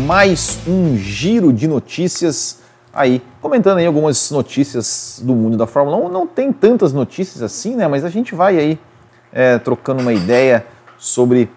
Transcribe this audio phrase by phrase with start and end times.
[0.00, 2.60] mais um giro de notícias
[2.92, 6.08] aí, comentando aí algumas notícias do mundo da Fórmula 1.
[6.08, 7.86] Não tem tantas notícias assim, né?
[7.86, 8.78] Mas a gente vai aí
[9.32, 10.66] é, trocando uma ideia
[10.98, 11.50] sobre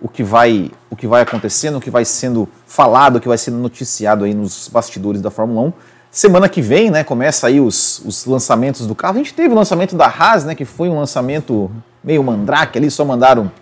[0.00, 3.38] o que vai o que vai acontecendo, o que vai sendo falado, o que vai
[3.38, 5.72] sendo noticiado aí nos bastidores da Fórmula 1.
[6.10, 9.14] Semana que vem, né, começa aí os, os lançamentos do carro.
[9.14, 11.70] A gente teve o lançamento da Haas, né, que foi um lançamento
[12.02, 13.52] meio mandrake ali, só mandaram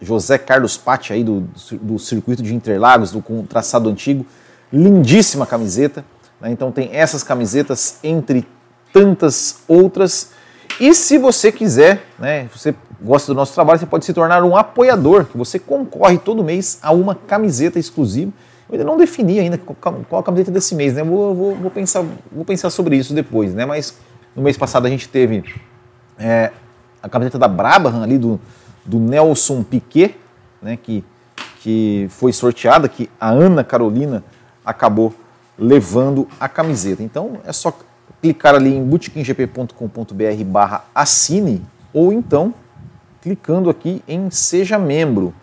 [0.00, 1.48] José Carlos Patti aí do,
[1.80, 4.24] do circuito de Interlagos, do com traçado antigo.
[4.72, 6.04] Lindíssima camiseta.
[6.40, 6.52] Né?
[6.52, 8.46] Então tem essas camisetas entre
[8.92, 10.30] tantas outras.
[10.78, 14.56] E se você quiser, né, você gosta do nosso trabalho, você pode se tornar um
[14.56, 18.32] apoiador, que você concorre todo mês a uma camiseta exclusiva
[18.72, 21.04] eu ainda não defini ainda qual a camiseta desse mês, né?
[21.04, 22.02] Vou, vou, vou, pensar,
[22.32, 23.66] vou pensar sobre isso depois, né?
[23.66, 23.98] Mas
[24.34, 25.44] no mês passado a gente teve
[26.18, 26.50] é,
[27.02, 28.40] a camiseta da Brabham ali do,
[28.82, 30.16] do Nelson Piquet,
[30.62, 30.78] né?
[30.82, 31.04] Que,
[31.60, 34.24] que foi sorteada, que a Ana Carolina
[34.64, 35.14] acabou
[35.58, 37.02] levando a camiseta.
[37.02, 37.76] Então é só
[38.22, 41.60] clicar ali em bootkinggp.com.br barra assine
[41.92, 42.54] ou então
[43.20, 45.34] clicando aqui em seja membro.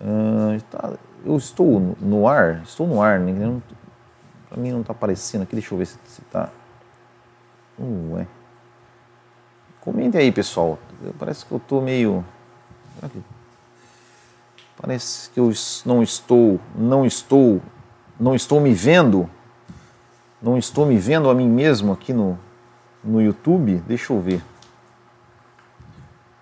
[0.00, 0.92] Uh, tá,
[1.26, 2.62] eu estou no ar?
[2.62, 3.60] Estou no ar, né?
[4.48, 6.50] Para mim não está aparecendo aqui, deixa eu ver se está.
[7.78, 8.26] Ué.
[9.80, 10.78] Comente aí, pessoal.
[11.18, 12.24] Parece que eu estou meio.
[14.80, 15.52] Parece que eu
[15.84, 17.60] não estou, não estou,
[18.18, 19.28] não estou me vendo.
[20.40, 22.38] Não estou me vendo a mim mesmo aqui no,
[23.02, 23.82] no YouTube.
[23.86, 24.42] Deixa eu ver.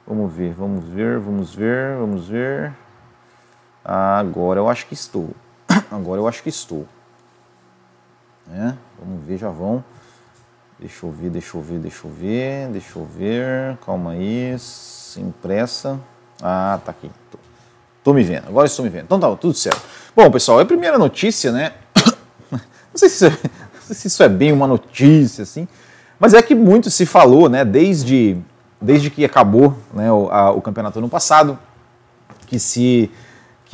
[0.06, 2.84] Vamos ver, vamos ver, vamos ver, vamos ver.
[3.84, 5.31] Agora eu acho que estou.
[5.91, 6.87] Agora eu acho que estou.
[8.50, 9.84] É, vamos ver, já vão.
[10.78, 13.77] Deixa eu ver, deixa eu ver, deixa eu ver, deixa eu ver.
[13.84, 16.00] Calma aí, sem pressa.
[16.43, 17.11] Ah, tá aqui.
[17.31, 17.39] Tô,
[18.03, 19.05] tô me vendo, agora estou me vendo.
[19.05, 19.81] Então tá, tudo certo.
[20.16, 21.75] Bom, pessoal, é a primeira notícia, né?
[22.51, 25.66] Não sei se, não sei se isso é bem uma notícia, assim,
[26.16, 28.37] mas é que muito se falou, né, desde,
[28.81, 31.59] desde que acabou né, o, a, o campeonato ano passado,
[32.47, 33.11] que se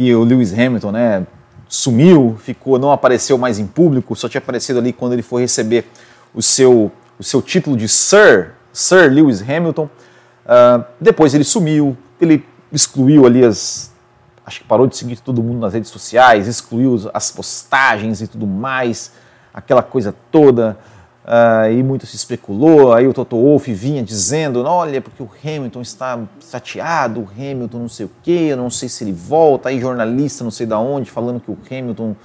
[0.00, 1.26] que o Lewis Hamilton né,
[1.68, 5.84] sumiu, ficou, não apareceu mais em público, só tinha aparecido ali quando ele foi receber
[6.32, 9.84] o seu, o seu título de Sir, Sir Lewis Hamilton.
[9.84, 13.92] Uh, depois ele sumiu, ele excluiu ali as.
[14.46, 18.46] Acho que parou de seguir todo mundo nas redes sociais, excluiu as postagens e tudo
[18.46, 19.12] mais,
[19.52, 20.78] aquela coisa toda.
[21.30, 25.80] Uh, e muito se especulou, aí o Toto Wolff vinha dizendo, olha, porque o Hamilton
[25.80, 29.78] está chateado, o Hamilton não sei o quê, eu não sei se ele volta, aí
[29.78, 32.16] jornalista não sei da onde falando que o Hamilton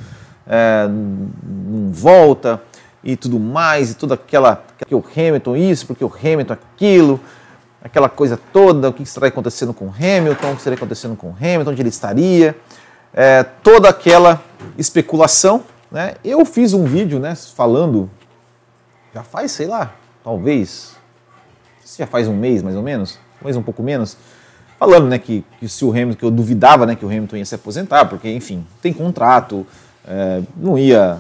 [0.47, 2.59] é, não volta
[3.03, 7.19] e tudo mais, e toda aquela, que o Hamilton isso, porque o Hamilton aquilo,
[7.83, 11.69] aquela coisa toda, o que estaria acontecendo com Hamilton, o que estaria acontecendo com Hamilton,
[11.69, 12.57] onde ele estaria,
[13.13, 14.41] é, toda aquela
[14.79, 16.15] especulação, né?
[16.23, 18.09] Eu fiz um vídeo, né, falando
[19.15, 20.93] já faz, sei lá, talvez,
[21.97, 24.17] já faz um mês mais ou menos, mês um pouco menos,
[24.77, 27.45] falando né, que, que se o Hamilton, que eu duvidava né, que o Hamilton ia
[27.45, 29.65] se aposentar, porque, enfim, tem contrato,
[30.05, 31.17] é, não ia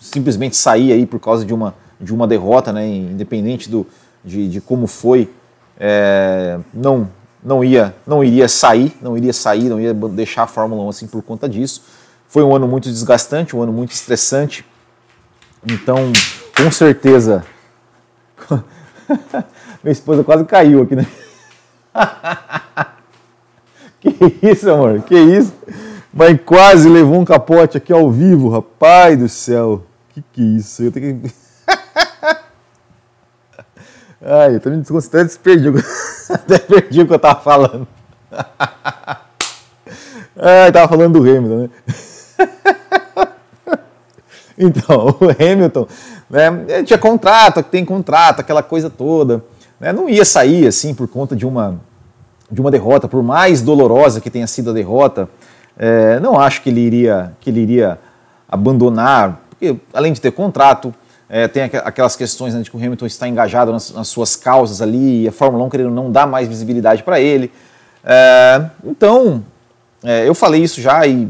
[0.00, 3.86] simplesmente sair aí por causa de uma, de uma derrota, né, independente do,
[4.24, 5.30] de, de como foi,
[5.78, 7.08] é, não,
[7.40, 11.06] não, ia, não iria sair, não iria sair, não ia deixar a Fórmula 1 assim
[11.06, 11.84] por conta disso.
[12.26, 14.66] Foi um ano muito desgastante, um ano muito estressante,
[15.64, 16.12] então
[16.56, 17.44] com certeza.
[19.82, 21.06] Minha esposa quase caiu aqui, né?
[24.00, 25.02] que isso, amor?
[25.02, 25.52] Que isso?
[26.12, 29.84] Mas quase levou um capote aqui ao vivo, rapaz do céu.
[30.10, 30.82] Que que é isso?
[30.84, 31.34] Eu tenho que.
[34.22, 35.68] Ai, eu também até perdi,
[36.30, 37.86] até perdi o que eu tava falando.
[40.36, 41.70] Ai, tava falando do Hamilton, né?
[44.56, 45.86] Então, o Hamilton
[46.42, 49.44] né, tinha contrato, tem contrato, aquela coisa toda.
[49.78, 51.80] Né, não ia sair assim por conta de uma,
[52.50, 55.28] de uma derrota, por mais dolorosa que tenha sido a derrota.
[55.78, 57.98] É, não acho que ele iria, que ele iria
[58.48, 60.94] abandonar, porque além de ter contrato,
[61.28, 64.82] é, tem aquelas questões né, de que o Hamilton está engajado nas, nas, suas causas
[64.82, 67.50] ali, e a Fórmula 1 querendo não dar mais visibilidade para ele.
[68.04, 69.42] É, então,
[70.02, 71.28] é, eu falei isso já e,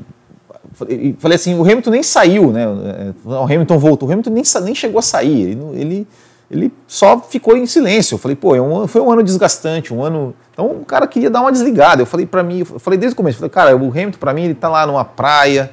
[0.75, 2.63] falei assim, o Hamilton nem saiu, né?
[2.65, 6.09] É, o Hamilton voltou, o Hamilton nem, nem chegou a sair, ele, ele,
[6.51, 8.15] ele só ficou em silêncio.
[8.15, 10.35] Eu falei, pô, é um, foi um ano desgastante, um ano.
[10.53, 12.03] Então o cara queria dar uma desligada.
[12.03, 14.45] Eu falei para mim, eu falei desde o começo, falei, cara, o Hamilton para mim
[14.45, 15.71] ele tá lá numa praia,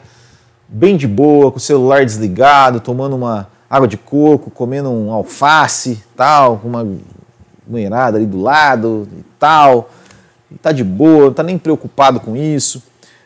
[0.67, 6.03] bem de boa, com o celular desligado, tomando uma água de coco, comendo um alface,
[6.15, 6.87] tal, com uma
[7.65, 9.89] banheirada ali do lado e tal.
[10.51, 12.83] E tá de boa, não tá nem preocupado com isso.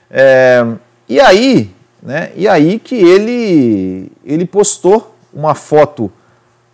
[0.09, 0.63] É,
[1.07, 2.31] e aí, né?
[2.35, 6.11] E aí que ele ele postou uma foto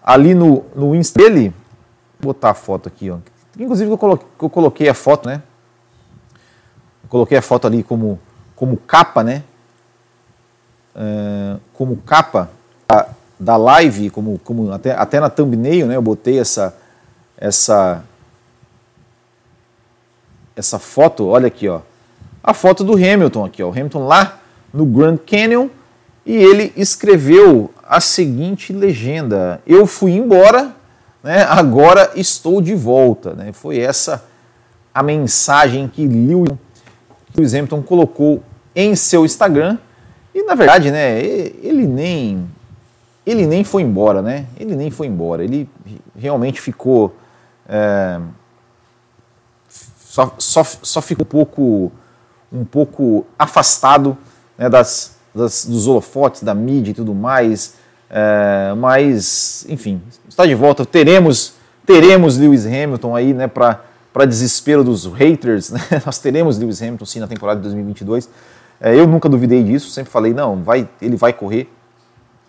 [0.01, 1.53] ali no, no Insta dele.
[2.19, 3.17] Vou botar a foto aqui, ó.
[3.59, 5.41] Inclusive eu coloquei, eu coloquei a foto, né?
[7.03, 8.19] Eu coloquei a foto ali como,
[8.55, 9.43] como capa, né?
[10.95, 12.49] É, como capa
[12.87, 15.95] da, da live, como, como até, até na thumbnail, né?
[15.95, 16.77] Eu botei essa
[17.37, 18.03] essa
[20.55, 21.81] essa foto, olha aqui, ó
[22.43, 24.39] a foto do Hamilton aqui, ó, o Hamilton lá
[24.73, 25.69] no Grand Canyon,
[26.25, 30.73] e ele escreveu a seguinte legenda: Eu fui embora,
[31.23, 33.33] né, agora estou de volta.
[33.33, 33.51] Né?
[33.51, 34.23] Foi essa
[34.93, 38.43] a mensagem que Lewis Hamilton colocou
[38.75, 39.77] em seu Instagram.
[40.33, 42.47] E na verdade, né, ele nem
[43.25, 44.47] ele nem foi embora, né?
[44.59, 45.43] Ele nem foi embora.
[45.43, 45.69] Ele
[46.17, 47.15] realmente ficou
[47.69, 48.19] é,
[49.69, 51.91] só, só, só ficou um pouco
[52.51, 54.17] um pouco afastado
[54.57, 57.75] né, das, das, dos holofotes, da mídia e tudo mais.
[58.09, 60.85] É, mas, enfim, está de volta.
[60.85, 61.53] Teremos,
[61.85, 65.69] teremos Lewis Hamilton aí, né, para desespero dos haters.
[65.71, 65.79] Né?
[66.05, 68.29] Nós teremos Lewis Hamilton sim na temporada de 2022.
[68.81, 71.69] É, eu nunca duvidei disso, sempre falei, não, vai, ele vai correr.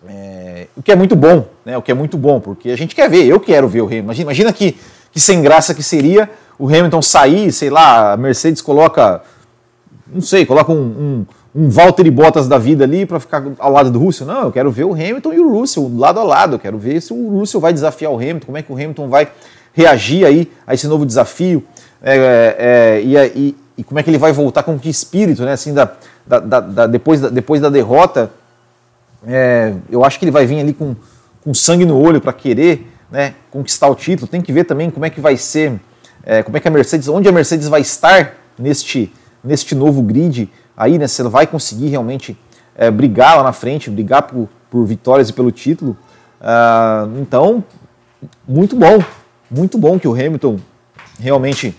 [0.05, 1.77] É, o que é muito bom, né?
[1.77, 4.03] O que é muito bom, porque a gente quer ver, eu quero ver o Hamilton.
[4.03, 4.77] Imagina, imagina que,
[5.11, 6.29] que sem graça que seria
[6.59, 9.21] o Hamilton sair, sei lá, a Mercedes coloca
[10.13, 10.75] não sei, coloca um,
[11.55, 14.27] um, um Valtteri Bottas da vida ali para ficar ao lado do Russell.
[14.27, 16.55] Não, eu quero ver o Hamilton e o Russell lado a lado.
[16.55, 19.07] Eu quero ver se o Russell vai desafiar o Hamilton, como é que o Hamilton
[19.07, 19.29] vai
[19.73, 21.63] reagir aí a esse novo desafio
[22.01, 25.43] é, é, é e, e, e, como é que ele vai voltar com que espírito,
[25.43, 25.53] né?
[25.53, 25.91] Assim, da,
[26.25, 28.31] da, da, depois, da, depois da derrota,
[29.25, 30.95] é, eu acho que ele vai vir ali com,
[31.43, 34.27] com sangue no olho para querer né, conquistar o título.
[34.27, 35.79] Tem que ver também como é que vai ser,
[36.25, 39.11] é, como é que a Mercedes, onde a Mercedes vai estar neste
[39.43, 41.07] neste novo grid aí, né?
[41.07, 42.37] Se ela vai conseguir realmente
[42.75, 45.97] é, brigar lá na frente, brigar por, por vitórias e pelo título.
[46.41, 47.63] Uh, então,
[48.47, 48.99] muito bom,
[49.49, 50.59] muito bom que o Hamilton
[51.19, 51.75] realmente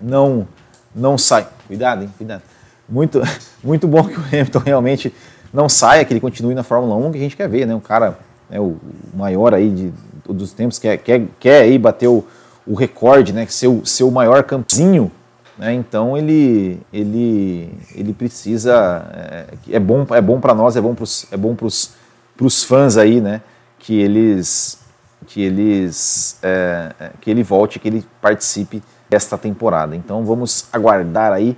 [0.00, 0.46] não
[0.94, 1.46] não sai.
[1.66, 2.10] Cuidado, hein?
[2.16, 2.42] Cuidado.
[2.88, 3.20] Muito,
[3.62, 5.14] muito bom que o Hamilton realmente
[5.52, 7.74] não saia, que ele continue na Fórmula 1, que a gente quer ver, né?
[7.74, 8.76] Um cara né, o
[9.14, 9.92] maior aí de,
[10.26, 12.24] dos tempos, quer, quer, quer aí bater o,
[12.66, 13.46] o recorde, né?
[13.46, 15.10] Ser o, ser o maior campeão
[15.58, 15.74] né?
[15.74, 19.04] Então ele, ele, ele precisa.
[19.12, 22.96] É, é bom, é bom para nós, é bom para os é bom pros, fãs
[22.96, 23.42] aí, né?
[23.78, 24.78] Que eles
[25.26, 29.96] que eles é, é, que ele volte, que ele participe desta temporada.
[29.96, 31.56] Então vamos aguardar aí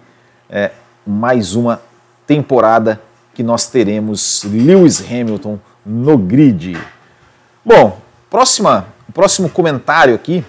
[0.49, 0.71] é,
[1.07, 1.80] mais uma
[2.26, 3.00] temporada
[3.35, 6.76] que nós teremos Lewis Hamilton no grid.
[7.64, 7.99] Bom,
[8.30, 10.45] próxima, próximo comentário aqui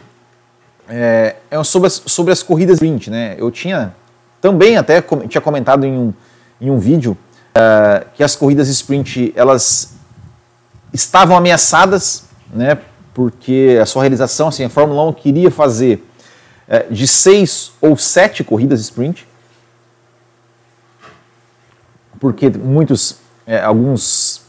[0.91, 3.35] é, é sobre, as, sobre as corridas 20, né?
[3.37, 3.95] Eu tinha
[4.41, 6.13] também até tinha comentado em um,
[6.59, 7.17] em um vídeo
[7.55, 9.93] uh, que as corridas sprint elas
[10.91, 12.77] estavam ameaçadas, né?
[13.13, 16.05] Porque a sua realização, assim, a Fórmula 1 queria fazer
[16.67, 19.25] uh, de seis ou sete corridas sprint,
[22.19, 23.11] porque muitos,
[23.47, 24.41] uh, alguns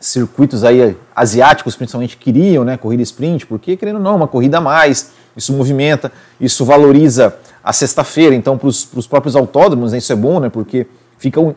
[0.00, 4.60] circuitos aí asiáticos principalmente queriam, né, corrida sprint, porque querendo ou não, uma corrida a
[4.60, 10.16] mais, isso movimenta, isso valoriza a sexta-feira, então para os próprios autódromos, né, isso é
[10.16, 10.86] bom, né, porque
[11.18, 11.54] fica um,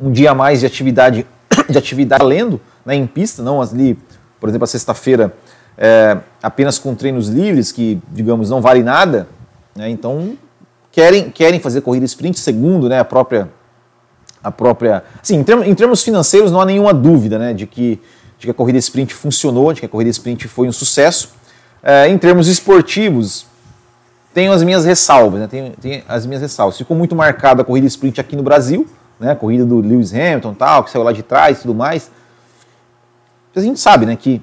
[0.00, 1.26] um dia a mais de atividade
[1.68, 3.98] de atividade lendo, né, em pista, não ali,
[4.40, 5.34] por exemplo, a sexta-feira
[5.76, 9.28] é, apenas com treinos livres que, digamos, não vale nada,
[9.76, 10.38] né, então
[10.90, 13.50] querem querem fazer corrida sprint segundo, né, a própria
[14.48, 15.04] a própria.
[15.22, 18.00] Assim, em termos, em termos, financeiros, não há nenhuma dúvida né, de, que,
[18.38, 21.30] de que a corrida sprint funcionou, de que a corrida sprint foi um sucesso.
[21.82, 23.46] É, em termos esportivos,
[24.34, 25.46] tenho as minhas ressalvas, né?
[25.46, 26.76] tenho, tenho, as minhas ressalvas.
[26.76, 28.86] Ficou muito marcada a corrida sprint aqui no Brasil,
[29.20, 29.32] né?
[29.32, 32.10] a corrida do Lewis Hamilton, tal, que saiu lá de trás e tudo mais.
[33.54, 34.40] A gente sabe né, que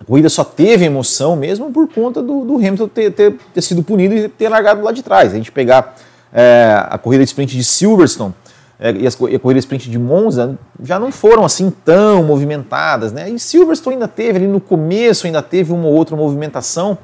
[0.00, 3.82] a corrida só teve emoção mesmo por conta do, do Hamilton ter, ter, ter, sido
[3.82, 5.32] punido e ter largado lá de trás.
[5.32, 5.96] A gente pegar
[6.32, 8.34] é, a corrida sprint de Silverstone
[8.80, 13.12] e, as, a corrida sprint de Monza já não foram assim tão movimentadas.
[13.12, 13.28] Né?
[13.30, 16.98] E Silverstone ainda teve, ali no começo ainda teve uma ou outra movimentação,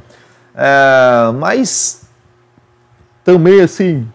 [0.55, 2.03] é, mas
[3.25, 4.07] também assim,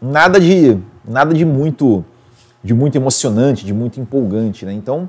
[0.00, 2.04] nada de, nada de muito
[2.62, 4.64] de muito emocionante, de muito empolgante.
[4.64, 4.72] Né?
[4.72, 5.08] Então,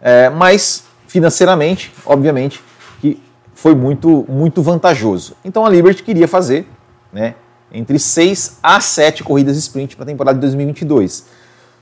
[0.00, 2.62] é, mas financeiramente, obviamente,
[3.00, 3.20] que
[3.54, 5.34] foi muito, muito vantajoso.
[5.42, 6.68] Então a Liberty queria fazer
[7.10, 7.34] né,
[7.72, 11.26] entre 6 a 7 corridas sprint para a temporada de 2022.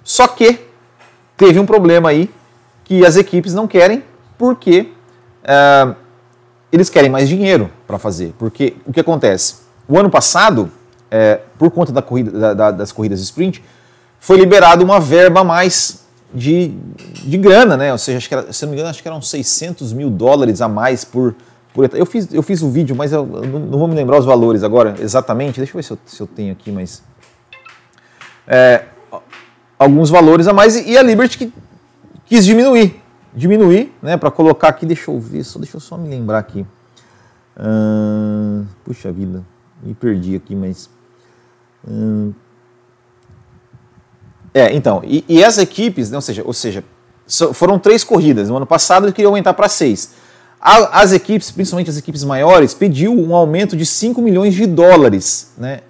[0.03, 0.61] Só que
[1.37, 2.31] teve um problema aí
[2.85, 4.03] que as equipes não querem,
[4.39, 4.93] porque
[5.43, 5.95] uh,
[6.71, 8.35] eles querem mais dinheiro para fazer.
[8.39, 9.57] Porque o que acontece?
[9.89, 10.71] O ano passado,
[11.11, 13.63] é, por conta da corrida, da, da, das corridas sprint,
[14.19, 16.69] foi liberado uma verba a mais de,
[17.25, 17.93] de grana, né?
[17.93, 20.61] Ou seja, acho que era, se não me engano, acho que eram 600 mil dólares
[20.61, 21.35] a mais por,
[21.93, 24.95] eu fiz, eu fiz o vídeo, mas eu não, vou me lembrar os valores agora
[24.99, 25.59] exatamente.
[25.59, 27.03] Deixa eu ver se eu, se eu tenho aqui, mas.
[28.47, 28.85] É,
[29.79, 31.53] alguns valores a mais e a Liberty que
[32.25, 33.03] quis diminuir.
[33.35, 34.17] Diminuir, né?
[34.17, 36.65] Para colocar aqui, deixa eu ver, só, deixa eu só me lembrar aqui.
[38.85, 39.45] puxa vida,
[39.83, 40.89] me perdi aqui, mas.
[44.55, 46.83] É, então, e, e as equipes, né, ou seja, ou seja,
[47.53, 48.49] foram três corridas.
[48.49, 50.15] No ano passado eles queriam aumentar para seis.
[50.69, 55.83] As equipes, principalmente as equipes maiores, pediu um aumento de 5 milhões de dólares né,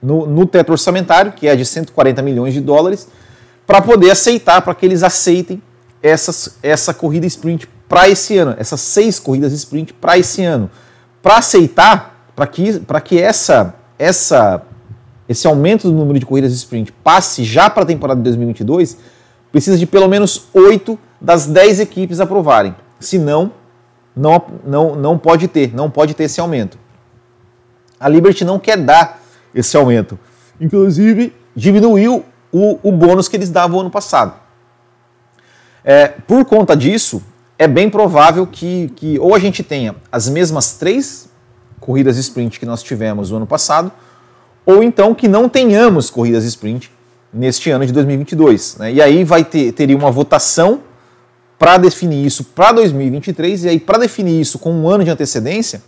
[0.00, 3.08] no, no teto orçamentário, que é de 140 milhões de dólares,
[3.66, 5.60] para poder aceitar, para que eles aceitem
[6.00, 10.70] essas, essa corrida sprint para esse ano, essas seis corridas sprint para esse ano.
[11.20, 14.62] Para aceitar, para que, que essa, essa
[15.28, 18.98] esse aumento do número de corridas sprint passe já para a temporada de 2022,
[19.50, 22.72] precisa de pelo menos 8 das 10 equipes aprovarem.
[23.00, 23.61] Senão, não,
[24.14, 26.78] não, não pode ter, não pode ter esse aumento.
[27.98, 29.22] A Liberty não quer dar
[29.54, 30.18] esse aumento.
[30.60, 34.34] Inclusive, diminuiu o, o bônus que eles davam ano passado.
[35.84, 37.22] É, por conta disso,
[37.58, 41.28] é bem provável que, que ou a gente tenha as mesmas três
[41.80, 43.90] corridas sprint que nós tivemos no ano passado,
[44.64, 46.90] ou então que não tenhamos corridas sprint
[47.32, 48.76] neste ano de 2022.
[48.78, 48.92] Né?
[48.94, 50.80] E aí vai ter teria uma votação
[51.62, 55.80] para definir isso para 2023, e aí para definir isso com um ano de antecedência,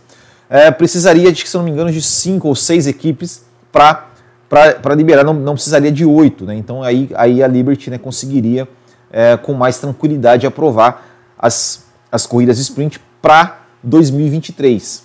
[0.49, 5.33] é, precisaria, de, se não me engano, de cinco ou seis equipes para liberar, não,
[5.33, 6.45] não, precisaria de oito.
[6.45, 6.55] Né?
[6.55, 8.65] Então aí, aí a Liberty né, conseguiria
[9.11, 11.05] é, com mais tranquilidade aprovar
[11.37, 15.03] as, as corridas sprint para 2023.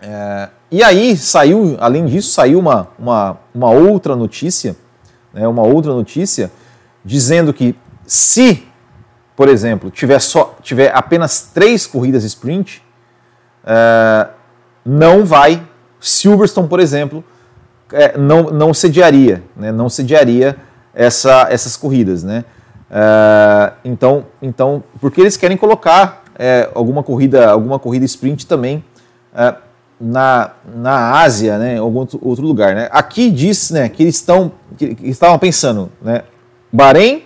[0.00, 4.74] É, e aí saiu, além disso, saiu uma, uma, uma outra notícia,
[5.34, 6.50] né, uma outra notícia
[7.04, 8.65] dizendo que se,
[9.36, 12.82] por exemplo, tiver, só, tiver apenas três corridas sprint,
[13.64, 14.28] é,
[14.84, 15.62] não vai,
[16.00, 17.22] Silverstone, por exemplo,
[17.92, 20.56] é, não, não sediaria, né, não sediaria
[20.94, 22.44] essa, essas corridas, né?
[22.90, 28.82] É, então, então, porque eles querem colocar é, alguma corrida, alguma corrida sprint também
[29.34, 29.54] é,
[30.00, 32.74] na, na Ásia, né, em algum outro, lugar.
[32.74, 32.88] Né?
[32.92, 36.22] Aqui diz né, que eles estão que estavam pensando né,
[36.72, 37.24] Bahrein,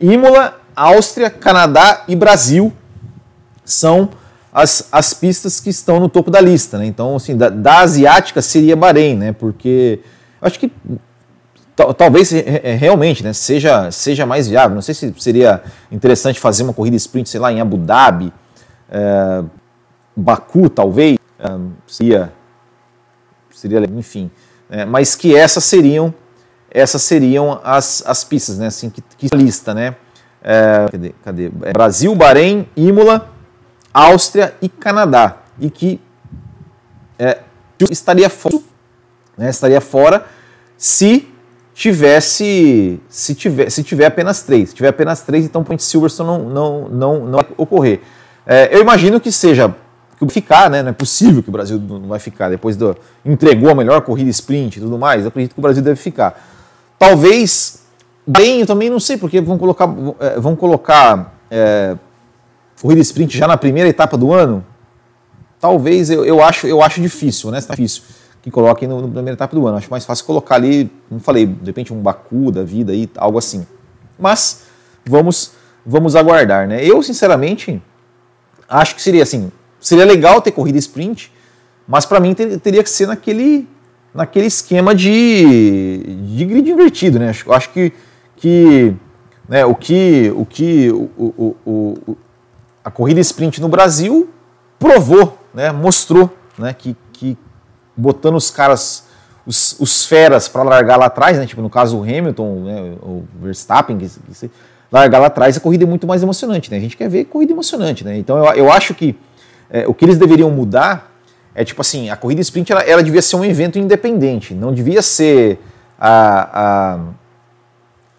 [0.00, 2.72] Imola, Áustria, Canadá e Brasil
[3.64, 4.10] são
[4.52, 6.78] as, as pistas que estão no topo da lista.
[6.78, 6.86] Né?
[6.86, 9.32] Então, assim, da, da asiática seria Bahrein, né?
[9.32, 10.00] porque
[10.40, 10.70] acho que
[11.96, 12.30] talvez
[12.78, 14.74] realmente né, seja, seja mais viável.
[14.74, 18.32] Não sei se seria interessante fazer uma corrida sprint, sei lá, em Abu Dhabi,
[18.90, 19.42] é,
[20.14, 21.18] Baku, talvez
[21.86, 22.30] seria,
[23.50, 24.30] seria enfim,
[24.70, 26.14] é, mas que essas seriam
[26.74, 28.66] essas seriam as, as pistas, né?
[28.66, 29.94] Assim, que, que lista, né?
[30.42, 31.14] É, cadê?
[31.24, 31.50] cadê?
[31.62, 33.30] É, Brasil, Bahrein, Imola,
[33.92, 35.38] Áustria e Canadá.
[35.58, 36.00] E que
[37.18, 37.38] é,
[37.90, 38.58] estaria fora,
[39.36, 39.50] né?
[39.50, 40.24] estaria fora
[40.76, 41.28] se
[41.74, 44.70] tivesse se tiver, se tiver apenas três.
[44.70, 48.00] Se tiver apenas três, então Point Silverstone não, não, não, não vai ocorrer.
[48.44, 49.74] É, eu imagino que seja
[50.26, 50.82] que ficar, né?
[50.82, 54.30] Não é possível que o Brasil não vai ficar depois do entregou a melhor corrida
[54.30, 55.22] sprint e tudo mais.
[55.22, 56.40] Eu acredito que o Brasil deve ficar.
[56.98, 57.81] Talvez
[58.26, 59.88] bem, eu também não sei porque vão colocar
[60.20, 61.96] é, vão colocar é,
[62.80, 64.64] corrida sprint já na primeira etapa do ano.
[65.60, 67.58] Talvez eu, eu acho eu acho difícil, né?
[67.58, 68.02] Está difícil
[68.42, 69.78] que coloquem no, na primeira etapa do ano.
[69.78, 73.38] Acho mais fácil colocar ali, como falei, de repente um Baku da vida aí, algo
[73.38, 73.66] assim.
[74.18, 74.64] Mas
[75.04, 75.52] vamos
[75.84, 76.84] vamos aguardar, né?
[76.84, 77.82] Eu, sinceramente,
[78.68, 79.50] acho que seria assim,
[79.80, 81.32] seria legal ter corrida sprint,
[81.86, 83.68] mas para mim ter, teria que ser naquele,
[84.14, 86.02] naquele esquema de,
[86.34, 87.30] de grid invertido, né?
[87.30, 87.92] Acho, acho que,
[88.42, 88.92] que
[89.48, 92.16] né, o que, o que o, o, o,
[92.84, 94.28] a corrida sprint no Brasil
[94.80, 97.38] provou, né, mostrou né, que, que
[97.96, 99.06] botando os caras,
[99.46, 103.22] os, os feras para largar lá atrás, né, tipo no caso o Hamilton, né, o
[103.40, 104.50] Verstappen, que, que,
[104.90, 106.68] largar lá atrás, a corrida é muito mais emocionante.
[106.68, 106.78] Né?
[106.78, 108.04] A gente quer ver corrida emocionante.
[108.04, 108.18] Né?
[108.18, 109.16] Então eu, eu acho que
[109.70, 111.12] é, o que eles deveriam mudar
[111.54, 115.00] é tipo assim, a corrida sprint ela, ela devia ser um evento independente, não devia
[115.00, 115.60] ser
[115.96, 116.98] a, a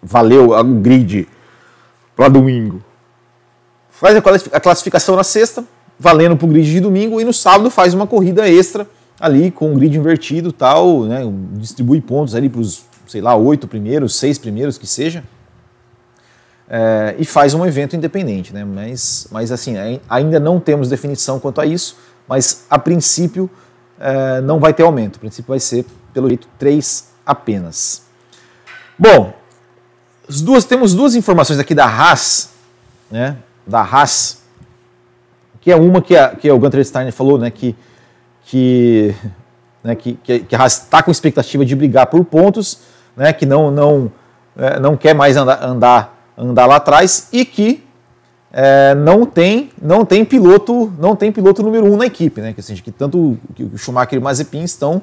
[0.04, 1.26] valeu o grid
[2.14, 2.82] para domingo.
[3.90, 4.16] Faz
[4.52, 5.64] a classificação na sexta,
[5.98, 8.86] valendo para o grid de domingo, e no sábado faz uma corrida extra
[9.18, 11.20] ali com o grid invertido tal, né?
[11.52, 15.24] Distribui pontos ali para os, sei lá, oito primeiros, seis primeiros que seja.
[16.68, 18.64] É, e faz um evento independente, né?
[18.64, 19.74] Mas, mas assim,
[20.08, 21.96] ainda não temos definição quanto a isso,
[22.28, 23.48] mas a princípio
[23.98, 25.16] é, não vai ter aumento.
[25.16, 28.02] A princípio vai ser, pelo jeito, três apenas.
[28.98, 29.32] Bom,
[30.28, 32.50] duas, temos duas informações aqui da Haas,
[33.10, 33.36] né?
[33.66, 34.42] Da Haas,
[35.60, 37.50] que é uma que, a, que o Gunter Steiner falou, né?
[37.50, 37.74] Que,
[38.46, 39.14] que,
[39.82, 42.80] né, que, que a Haas está com expectativa de brigar por pontos,
[43.16, 43.32] né?
[43.32, 44.12] Que não, não,
[44.56, 47.84] é, não quer mais andar, andar, andar lá atrás e que
[48.52, 52.52] é, não tem não tem piloto não tem piloto número um na equipe, né?
[52.52, 55.02] Que, assim, que tanto o Schumacher e o Mazepin estão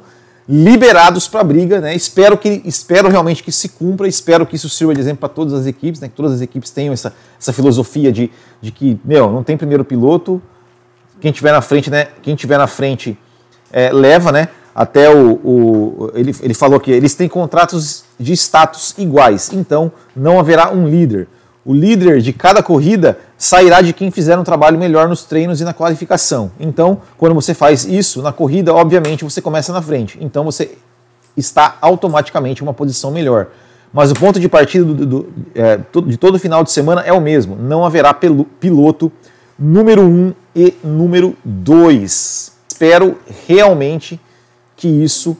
[0.51, 1.95] liberados para a briga, né?
[1.95, 5.53] Espero que espero realmente que se cumpra, espero que isso sirva de exemplo para todas
[5.53, 6.09] as equipes, né?
[6.09, 8.29] Que todas as equipes tenham essa, essa filosofia de,
[8.61, 10.41] de que meu não tem primeiro piloto,
[11.21, 12.09] quem tiver na frente, né?
[12.21, 13.17] Quem tiver na frente
[13.71, 14.49] é, leva, né?
[14.75, 20.37] Até o, o ele, ele falou que eles têm contratos de status iguais, então não
[20.37, 21.29] haverá um líder.
[21.63, 25.63] O líder de cada corrida sairá de quem fizer um trabalho melhor nos treinos e
[25.63, 26.51] na qualificação.
[26.59, 30.17] Então, quando você faz isso na corrida, obviamente você começa na frente.
[30.19, 30.77] Então você
[31.37, 33.47] está automaticamente em uma posição melhor.
[33.93, 37.21] Mas o ponto de partida do, do, é, de todo final de semana é o
[37.21, 37.55] mesmo.
[37.55, 39.11] Não haverá piloto
[39.59, 42.53] número 1 um e número 2.
[42.69, 44.19] Espero realmente
[44.75, 45.37] que isso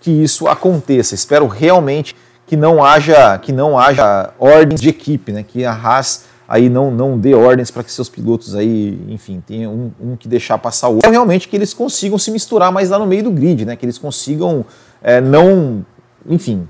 [0.00, 1.14] que isso aconteça.
[1.14, 2.16] Espero realmente
[2.52, 5.42] que não haja que não haja ordens de equipe, né?
[5.42, 9.72] Que a Haas aí não, não dê ordens para que seus pilotos aí, enfim, tenham
[9.72, 11.08] um, um, que deixar passar o outro.
[11.08, 13.74] É realmente que eles consigam se misturar mais lá no meio do grid, né?
[13.74, 14.66] Que eles consigam
[15.02, 15.82] é, não,
[16.28, 16.68] enfim,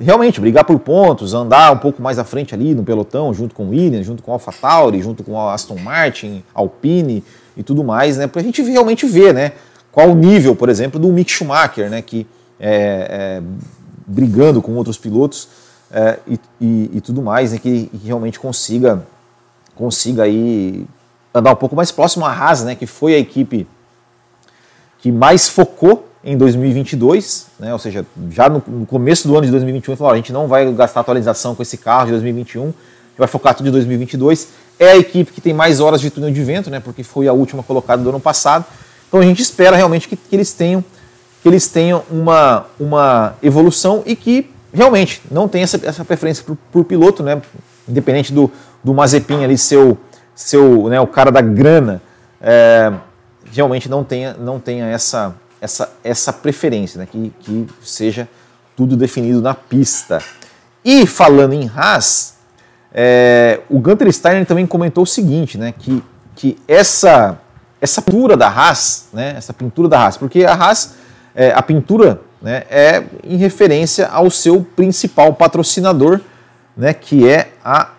[0.00, 3.66] realmente brigar por pontos, andar um pouco mais à frente ali no pelotão, junto com
[3.66, 7.22] o Williams, junto com o AlphaTauri, junto com a Aston Martin, Alpine
[7.56, 8.26] e tudo mais, né?
[8.26, 9.52] Para a gente realmente ver, né?
[9.92, 12.02] Qual o nível, por exemplo, do Mick Schumacher, né?
[12.02, 12.26] Que
[12.58, 13.42] é, é
[14.10, 15.48] brigando com outros pilotos
[15.90, 19.02] é, e, e, e, tudo mais, né, que, que, realmente consiga,
[19.74, 20.86] consiga aí
[21.34, 23.66] andar um pouco mais próximo à Haas, né, que foi a equipe
[24.98, 29.50] que mais focou em 2022, né, ou seja, já no, no começo do ano de
[29.50, 32.74] 2021, falou, a gente não vai gastar atualização com esse carro de 2021, a gente
[33.18, 34.48] vai focar tudo em 2022.
[34.78, 37.32] É a equipe que tem mais horas de túnel de vento, né, porque foi a
[37.32, 38.64] última colocada do ano passado.
[39.08, 40.84] Então a gente espera realmente que, que eles tenham
[41.42, 46.56] que eles tenham uma, uma evolução e que realmente não tem essa, essa preferência por,
[46.70, 47.40] por piloto, né?
[47.88, 48.50] independente do,
[48.84, 49.96] do Mazepin ali ser
[50.34, 52.00] seu, né, o cara da grana,
[52.40, 52.92] é,
[53.52, 57.06] realmente não tenha, não tenha essa, essa, essa preferência, né?
[57.10, 58.28] que, que seja
[58.76, 60.22] tudo definido na pista.
[60.82, 62.36] E falando em Haas,
[62.92, 66.02] é, o Gunter Steiner também comentou o seguinte, né, que,
[66.34, 67.38] que essa,
[67.80, 70.94] essa pintura da Haas, né, essa pintura da Haas, porque a Haas
[71.34, 76.20] é, a pintura né, é em referência ao seu principal patrocinador,
[76.76, 77.90] né, que é a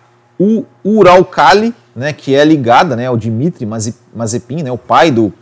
[0.84, 3.66] Uralkali, né, que é ligada né, ao Dmitry
[4.14, 5.32] Mazepin, né, o pai do,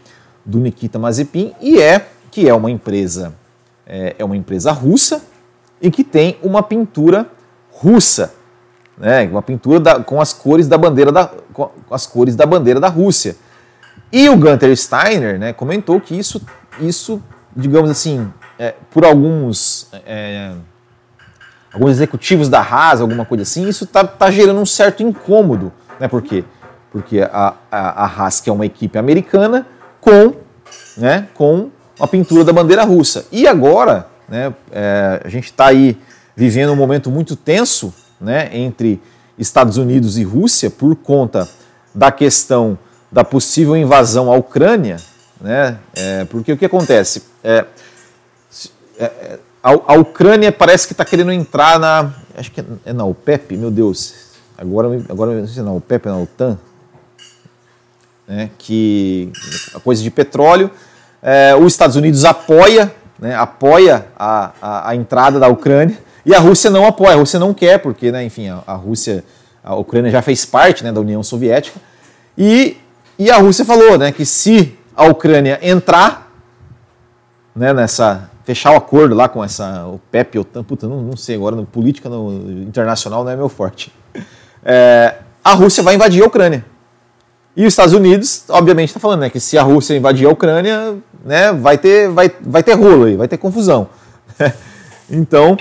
[0.44, 3.34] do Nikita Mazepin, e é que é uma empresa
[3.86, 5.22] é, é uma empresa russa
[5.82, 7.26] e que tem uma pintura
[7.72, 8.32] russa,
[8.96, 12.78] né, uma pintura da, com as cores da bandeira da com as cores da bandeira
[12.78, 13.36] da Rússia.
[14.12, 16.40] E o Gunter Steiner né, comentou que isso,
[16.80, 17.22] isso
[17.54, 20.52] digamos assim, é, por alguns, é,
[21.72, 25.72] alguns executivos da Haas, alguma coisa assim, isso está tá gerando um certo incômodo.
[25.98, 26.08] Né?
[26.08, 26.44] Por quê?
[26.90, 29.66] Porque a, a, a Haas, que é uma equipe americana,
[30.00, 30.34] com,
[30.96, 33.26] né, com a pintura da bandeira russa.
[33.30, 35.96] E agora, né, é, a gente está aí
[36.34, 39.00] vivendo um momento muito tenso né, entre
[39.38, 41.48] Estados Unidos e Rússia por conta
[41.94, 42.78] da questão
[43.10, 44.96] da possível invasão à Ucrânia,
[45.40, 45.78] né?
[45.94, 47.22] É, porque o que acontece?
[47.42, 47.64] É,
[48.98, 52.12] é, a, a, Ucrânia parece que está querendo entrar na.
[52.36, 54.14] Acho que é, é na OPEP, meu Deus.
[54.56, 56.58] agora, agora não sei não, o Pepe não, o TAN,
[58.28, 59.32] né, que
[59.74, 60.70] a coisa de petróleo,
[61.22, 66.38] é, os Estados Unidos apoia, né, apoia a, a, a, entrada da Ucrânia e a
[66.38, 69.24] Rússia não apoia, a Rússia não quer, porque, né, enfim, a, a Rússia,
[69.64, 71.80] a Ucrânia já fez parte né, da União Soviética
[72.36, 72.76] e,
[73.18, 76.30] e a Rússia falou né, que se a Ucrânia entrar
[77.54, 81.36] né, nessa fechar o acordo lá com essa o PEP, OTAN, puta, não, não sei
[81.36, 83.92] agora, no, política no, internacional não é meu forte.
[84.64, 86.64] É, a Rússia vai invadir a Ucrânia.
[87.56, 90.96] E os Estados Unidos, obviamente, está falando né, que se a Rússia invadir a Ucrânia,
[91.24, 93.88] né, vai ter, vai, vai ter rolo aí, vai ter confusão.
[95.10, 95.56] então,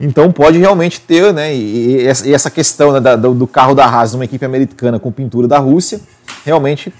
[0.00, 4.12] então pode realmente ter, né, e, e essa questão né, da, do carro da Haas
[4.12, 6.00] numa equipe americana com pintura da Rússia,
[6.44, 6.92] realmente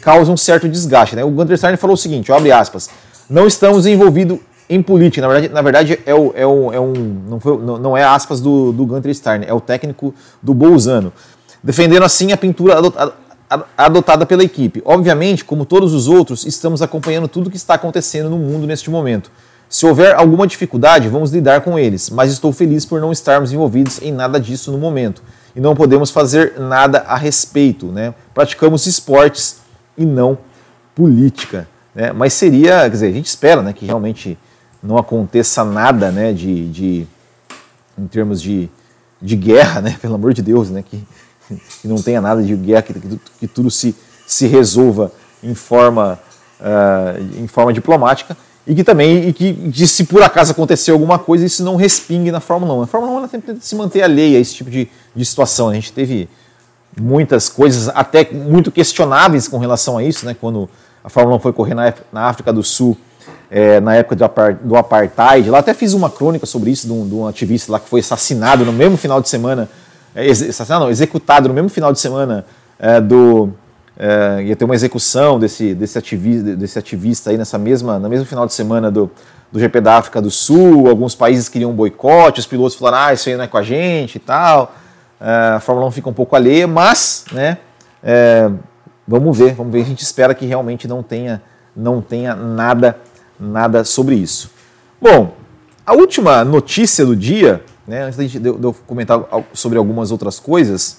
[0.00, 1.16] causa um certo desgaste.
[1.16, 1.24] Né?
[1.24, 2.88] O Gunter Steiner falou o seguinte, abre aspas,
[3.28, 5.26] não estamos envolvidos em política.
[5.26, 7.22] Na verdade, na verdade é, o, é, é um.
[7.28, 11.12] Não, foi, não, não, é aspas do, do Gunter Steiner, é o técnico do Bolzano.
[11.62, 13.12] Defendendo assim a pintura adotada,
[13.76, 14.80] adotada pela equipe.
[14.84, 18.88] Obviamente, como todos os outros, estamos acompanhando tudo o que está acontecendo no mundo neste
[18.88, 19.30] momento.
[19.68, 24.00] Se houver alguma dificuldade, vamos lidar com eles, mas estou feliz por não estarmos envolvidos
[24.02, 25.22] em nada disso no momento.
[25.54, 27.86] E não podemos fazer nada a respeito.
[27.86, 28.14] Né?
[28.34, 29.59] Praticamos esportes
[30.00, 30.38] e não
[30.94, 31.68] política.
[31.94, 32.12] Né?
[32.12, 34.38] Mas seria, quer dizer, a gente espera né, que realmente
[34.82, 37.06] não aconteça nada né, de, de
[37.98, 38.68] em termos de,
[39.20, 41.04] de guerra, né, pelo amor de Deus, né, que,
[41.82, 43.94] que não tenha nada de guerra, que, que, que tudo se,
[44.26, 46.18] se resolva em forma,
[46.60, 48.36] uh, em forma diplomática
[48.66, 52.30] e que também, e que, que, se por acaso acontecer alguma coisa, isso não respingue
[52.30, 52.82] na Fórmula 1.
[52.82, 55.68] A Fórmula 1 tem que se manter alheia a esse tipo de, de situação.
[55.68, 56.28] A gente teve
[56.98, 60.68] muitas coisas até muito questionáveis com relação a isso, né, quando
[61.02, 62.96] a Fórmula 1 foi correr na, na África do Sul,
[63.50, 64.24] é, na época do,
[64.62, 65.48] do apartheid.
[65.50, 68.00] Lá até fiz uma crônica sobre isso, de um, de um, ativista lá que foi
[68.00, 69.68] assassinado no mesmo final de semana,
[70.14, 72.44] é, assassinado não, executado no mesmo final de semana
[72.78, 73.50] é, do...
[74.02, 78.24] É, ia ter uma execução desse, desse, ativista, desse ativista aí nessa mesma, no mesmo
[78.24, 79.10] final de semana do,
[79.52, 83.12] do GP da África do Sul, alguns países queriam um boicote, os pilotos falaram, ah,
[83.12, 84.74] isso aí não é com a gente e tal.
[85.20, 87.58] É, a Fórmula 1 fica um pouco alheia, mas, né,
[88.02, 88.50] é,
[89.06, 91.42] vamos ver, vamos ver, a gente espera que realmente não tenha,
[91.76, 92.96] não tenha nada
[93.40, 94.50] nada sobre isso.
[95.00, 95.34] Bom,
[95.86, 99.18] a última notícia do dia, né, antes de eu comentar
[99.54, 100.98] sobre algumas outras coisas,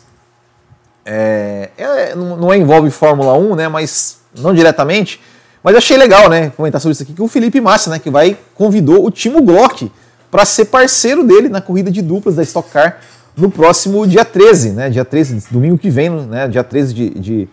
[1.06, 5.22] é, é, não é envolve Fórmula 1, né, mas não diretamente,
[5.64, 8.38] mas achei legal, né, comentar sobre isso aqui, que o Felipe Massa, né, que vai,
[8.56, 9.92] convidou o Timo Glock
[10.32, 13.00] para ser parceiro dele na corrida de duplas da Stock Car
[13.42, 17.50] no próximo dia 13, né, dia 13, domingo que vem, né, dia 13 de, de,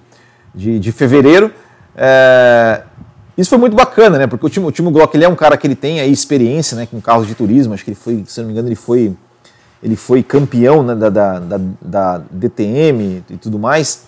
[0.54, 1.50] de, de fevereiro,
[1.96, 2.82] é,
[3.38, 4.26] isso foi muito bacana, né?
[4.26, 6.76] Porque o Timo, o Timo Glock ele é um cara que ele tem aí experiência
[6.76, 7.72] né, com carros de turismo.
[7.72, 9.14] Acho que ele foi, se não me engano, ele foi,
[9.80, 14.02] ele foi campeão né, da, da, da, DTM e tudo mais.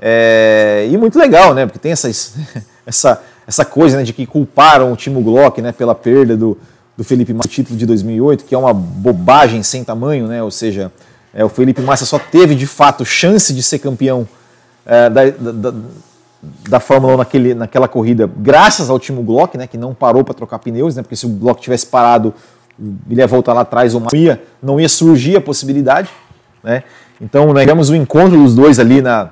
[0.00, 1.66] É, e muito legal, né?
[1.66, 2.08] Porque tem essa,
[2.86, 6.56] essa, essa coisa né, de que culparam o Timo Glock né, pela perda do,
[6.96, 10.44] do Felipe Massa título de 2008, que é uma bobagem sem tamanho, né?
[10.44, 10.92] Ou seja,
[11.36, 14.26] é, o Felipe Massa só teve de fato chance de ser campeão
[14.86, 15.74] é, da, da,
[16.66, 20.32] da Fórmula 1 naquele, naquela corrida, graças ao Timo Glock, né, que não parou para
[20.32, 22.32] trocar pneus, né, porque se o Glock tivesse parado,
[23.10, 26.08] ele ia voltar lá atrás, ou não ia, não ia surgir a possibilidade.
[26.64, 26.82] Né.
[27.20, 29.28] Então, nós tivemos o um encontro dos dois ali na,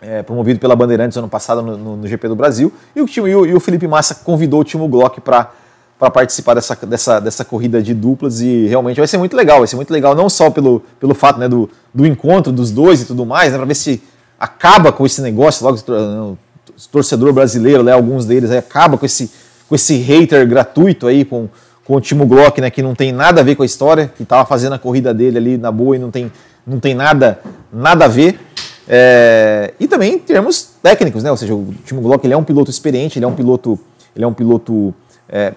[0.00, 3.34] é, promovido pela Bandeirantes ano passado no, no, no GP do Brasil, e o, e
[3.34, 5.50] o, e o Felipe Massa convidou o Timo Glock para
[5.98, 9.66] para participar dessa, dessa, dessa corrida de duplas e realmente vai ser muito legal, vai
[9.66, 13.04] ser muito legal não só pelo, pelo fato né, do, do encontro dos dois e
[13.04, 14.00] tudo mais, né, para ver se
[14.38, 16.38] acaba com esse negócio, logo
[16.92, 19.30] torcedor brasileiro, né, alguns deles, aí, acaba com esse,
[19.68, 21.48] com esse hater gratuito aí, com,
[21.84, 24.22] com o Timo Glock, né, que não tem nada a ver com a história, que
[24.22, 26.30] estava fazendo a corrida dele ali na boa e não tem,
[26.64, 27.40] não tem nada,
[27.72, 28.38] nada a ver.
[28.86, 31.30] É, e também em termos técnicos, né?
[31.30, 33.78] Ou seja, o Timo Glock ele é um piloto experiente, ele é um piloto,
[34.16, 34.94] ele é um piloto
[35.28, 35.52] é,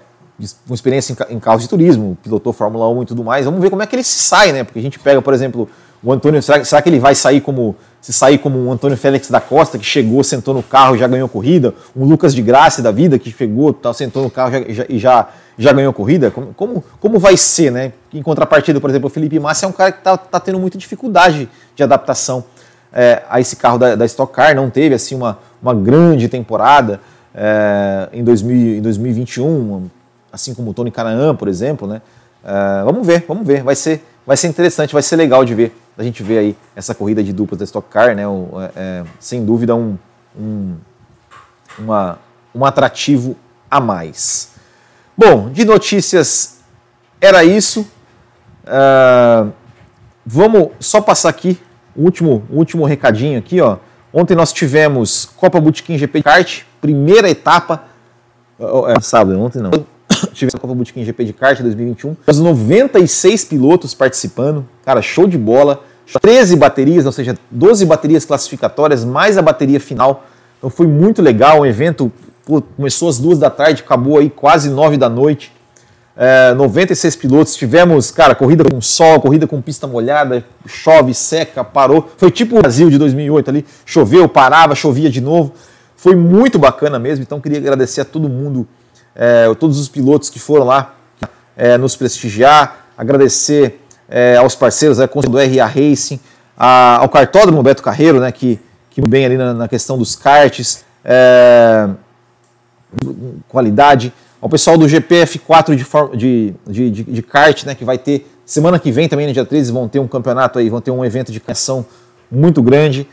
[0.68, 3.46] com experiência em, em carros de turismo, pilotou Fórmula 1 e tudo mais.
[3.46, 4.64] Vamos ver como é que ele se sai, né?
[4.64, 5.70] Porque a gente pega, por exemplo,
[6.04, 9.30] o Antônio, será, será que ele vai sair como se sair como um Antônio Félix
[9.30, 12.82] da Costa, que chegou, sentou no carro e já ganhou corrida, um Lucas de Graça
[12.82, 16.52] da vida, que chegou, tá, sentou no carro e já, já, já, ganhou corrida, como,
[16.56, 17.94] como, como, vai ser, né?
[18.12, 20.80] Em contrapartida, por exemplo, o Felipe Massa é um cara que está tá tendo muita
[20.80, 22.44] dificuldade de adaptação
[22.92, 27.00] é, a esse carro da, da, Stock Car, não teve assim uma, uma grande temporada
[27.36, 29.90] é, em, 2000, em 2021,
[30.32, 32.02] assim como o Tony Canaan, por exemplo, né?
[32.44, 35.76] É, vamos ver, vamos ver, vai ser, vai ser interessante, vai ser legal de ver
[35.98, 38.24] a gente vê aí essa corrida de duplas da Stock Car, né?
[38.24, 39.98] É, é, sem dúvida um,
[40.38, 40.76] um,
[41.78, 42.18] uma,
[42.54, 43.36] um atrativo
[43.70, 44.52] a mais.
[45.16, 46.60] Bom, de notícias
[47.20, 47.82] era isso.
[48.64, 49.52] Uh,
[50.26, 51.60] vamos só passar aqui
[51.96, 53.78] último, último recadinho aqui, ó.
[54.14, 57.86] Ontem nós tivemos Copa Botequim GP Kart, primeira etapa.
[58.60, 59.72] É, sábado, ontem não.
[60.34, 62.16] Tivemos a Copa Botequim GP de Kart 2021.
[62.28, 64.66] Os 96 pilotos participando.
[64.86, 65.84] Cara, show de bola.
[66.22, 70.26] 13 baterias, ou seja, 12 baterias classificatórias, mais a bateria final.
[70.58, 71.62] Então foi muito legal.
[71.62, 72.12] O evento
[72.46, 75.52] pô, começou às duas da tarde, acabou aí quase nove da noite
[76.16, 77.56] é, 96 pilotos.
[77.56, 82.10] Tivemos, cara, corrida com sol, corrida com pista molhada, chove, seca, parou.
[82.18, 85.54] Foi tipo o Brasil de 2008 ali, choveu, parava, chovia de novo.
[85.96, 88.68] Foi muito bacana mesmo, então queria agradecer a todo mundo,
[89.16, 90.96] é, todos os pilotos que foram lá
[91.56, 96.20] é, nos prestigiar, agradecer é, aos parceiros é, do RA Racing,
[96.58, 100.84] a, ao cartódromo Beto Carreiro, né, que, que bem ali na, na questão dos karts,
[101.04, 101.90] é,
[103.48, 108.80] qualidade, ao pessoal do GPF4 de, de, de, de, kart, né, que vai ter semana
[108.80, 111.32] que vem também, no dia 13, vão ter um campeonato aí, vão ter um evento
[111.32, 111.86] de canção
[112.30, 113.08] muito grande.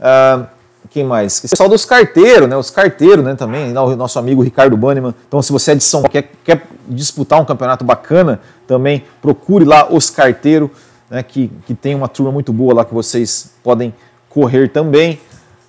[0.00, 0.46] Uh,
[0.88, 1.38] quem mais?
[1.38, 5.14] O pessoal dos carteiros, né, os carteiros né, também, o nosso amigo Ricardo Banniman.
[5.28, 9.64] Então, se você é de São Paulo, quer, quer disputar um campeonato bacana, também procure
[9.64, 10.70] lá os carteiros,
[11.08, 13.94] né, que, que tem uma turma muito boa lá que vocês podem
[14.28, 15.20] correr também.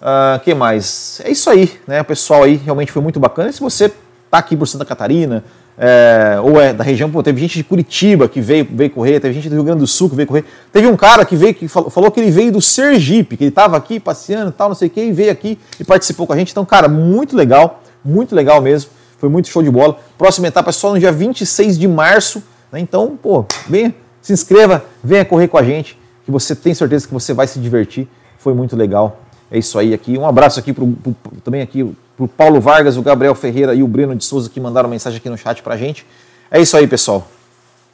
[0.01, 1.21] Uh, que mais?
[1.23, 2.01] É isso aí, né?
[2.01, 3.49] O pessoal aí realmente foi muito bacana.
[3.49, 5.43] E se você está aqui por Santa Catarina,
[5.77, 9.33] é, ou é da região, pô, teve gente de Curitiba que veio, veio correr, teve
[9.33, 10.45] gente do Rio Grande do Sul que veio correr.
[10.71, 13.49] Teve um cara que veio que falou, falou que ele veio do Sergipe, que ele
[13.49, 16.33] estava aqui passeando e tal, não sei o que, e veio aqui e participou com
[16.33, 16.51] a gente.
[16.51, 18.91] Então, cara, muito legal, muito legal mesmo.
[19.17, 19.97] Foi muito show de bola.
[20.17, 22.43] Próxima etapa é só no dia 26 de março.
[22.71, 22.79] Né?
[22.79, 27.13] Então, pô, venha, se inscreva, venha correr com a gente, que você tem certeza que
[27.13, 28.07] você vai se divertir.
[28.37, 29.19] Foi muito legal.
[29.51, 30.17] É isso aí aqui.
[30.17, 33.87] Um abraço aqui pro, pro, também aqui pro Paulo Vargas, o Gabriel Ferreira e o
[33.87, 36.05] Breno de Souza que mandaram mensagem aqui no chat pra gente.
[36.51, 37.27] É isso aí, pessoal.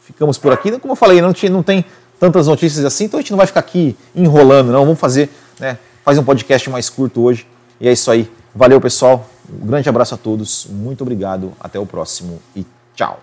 [0.02, 0.78] Ficamos por aqui.
[0.80, 1.86] Como eu falei, não, não tem
[2.20, 4.84] tantas notícias assim, então a gente não vai ficar aqui enrolando, não.
[4.84, 7.48] Vamos fazer, né, fazer um podcast mais curto hoje.
[7.80, 8.30] E é isso aí.
[8.54, 9.30] Valeu, pessoal.
[9.50, 10.68] Um grande abraço a todos.
[10.70, 11.54] Muito obrigado.
[11.60, 13.22] Até o próximo e tchau.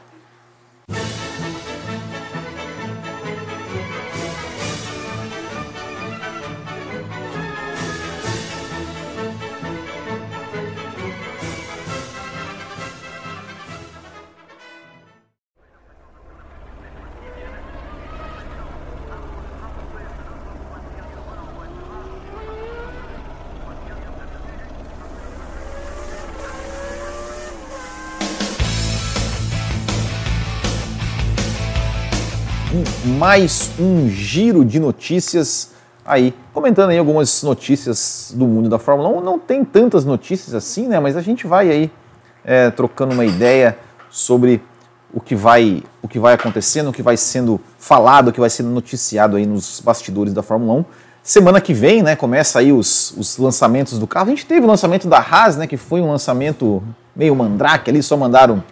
[33.04, 35.72] Mais um giro de notícias
[36.06, 39.20] aí, comentando aí algumas notícias do mundo da Fórmula 1.
[39.20, 40.98] Não tem tantas notícias assim, né?
[40.98, 41.90] Mas a gente vai aí
[42.42, 43.78] é, trocando uma ideia
[44.10, 44.62] sobre
[45.12, 48.48] o que vai o que vai acontecendo, o que vai sendo falado, o que vai
[48.48, 50.84] sendo noticiado aí nos bastidores da Fórmula 1.
[51.22, 54.28] Semana que vem, né, começa aí os, os lançamentos do carro.
[54.28, 56.82] A gente teve o lançamento da Haas, né, que foi um lançamento
[57.14, 58.62] meio mandrake ali, só mandaram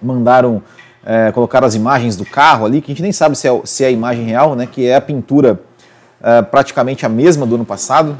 [0.00, 0.62] mandaram
[1.04, 3.84] é, colocaram as imagens do carro ali, que a gente nem sabe se é, se
[3.84, 5.60] é a imagem real, né, que é a pintura
[6.22, 8.18] é, praticamente a mesma do ano passado.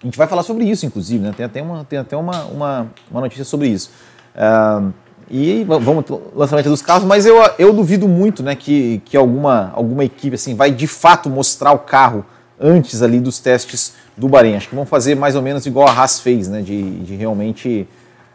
[0.00, 1.34] A gente vai falar sobre isso, inclusive, né?
[1.36, 3.90] tem até uma, tem até uma, uma, uma notícia sobre isso.
[4.34, 9.70] É, e vamos lançamento dos carros, mas eu, eu duvido muito né, que, que alguma,
[9.74, 12.24] alguma equipe assim vai de fato mostrar o carro
[12.58, 14.56] antes ali dos testes do Bahrein.
[14.56, 17.86] Acho que vão fazer mais ou menos igual a Haas fez, né, de, de realmente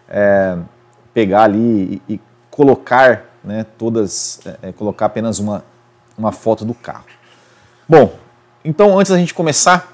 [0.08, 0.58] é,
[1.14, 5.64] pegar ali e, e colocar né, todas, é, é, colocar apenas uma,
[6.18, 7.06] uma foto do carro.
[7.88, 8.18] Bom,
[8.64, 9.92] então antes da gente começar,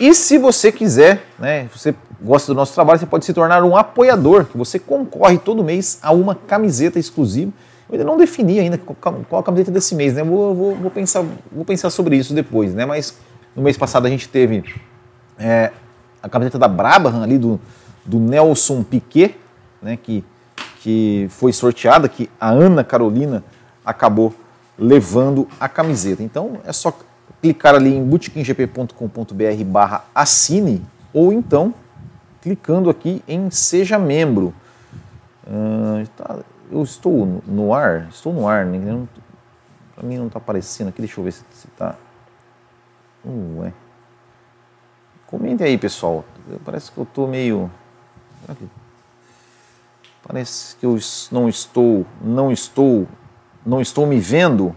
[0.00, 3.76] E se você quiser, né, você gosta do nosso trabalho, você pode se tornar um
[3.76, 7.52] apoiador, que você concorre todo mês a uma camiseta exclusiva
[7.88, 10.22] eu ainda não defini ainda qual a camiseta desse mês, né?
[10.22, 12.86] Vou, vou, vou, pensar, vou pensar sobre isso depois, né?
[12.86, 13.16] Mas
[13.54, 14.64] no mês passado a gente teve
[15.38, 15.70] é,
[16.22, 17.60] a camiseta da Brabham ali do,
[18.04, 19.36] do Nelson Piquet,
[19.82, 19.98] né?
[20.02, 20.24] Que,
[20.80, 23.44] que foi sorteada, que a Ana Carolina
[23.84, 24.34] acabou
[24.78, 26.22] levando a camiseta.
[26.22, 26.96] Então é só
[27.42, 31.74] clicar ali em bootkinggp.com.br barra assine ou então
[32.40, 34.54] clicando aqui em seja membro.
[35.46, 36.38] Uh, tá,
[36.70, 38.08] eu estou no, ar?
[38.08, 39.06] Estou no ar, né?
[39.94, 41.00] Para mim não está aparecendo aqui.
[41.00, 41.96] Deixa eu ver se está.
[43.24, 43.72] Ué.
[45.26, 46.24] Comente aí, pessoal.
[46.64, 47.70] Parece que eu estou meio.
[50.26, 50.98] Parece que eu
[51.30, 53.06] não estou, não estou,
[53.64, 54.74] não estou me vendo.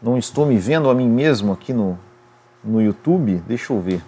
[0.00, 1.98] Não estou me vendo a mim mesmo aqui no,
[2.62, 3.42] no YouTube.
[3.46, 4.02] Deixa eu ver.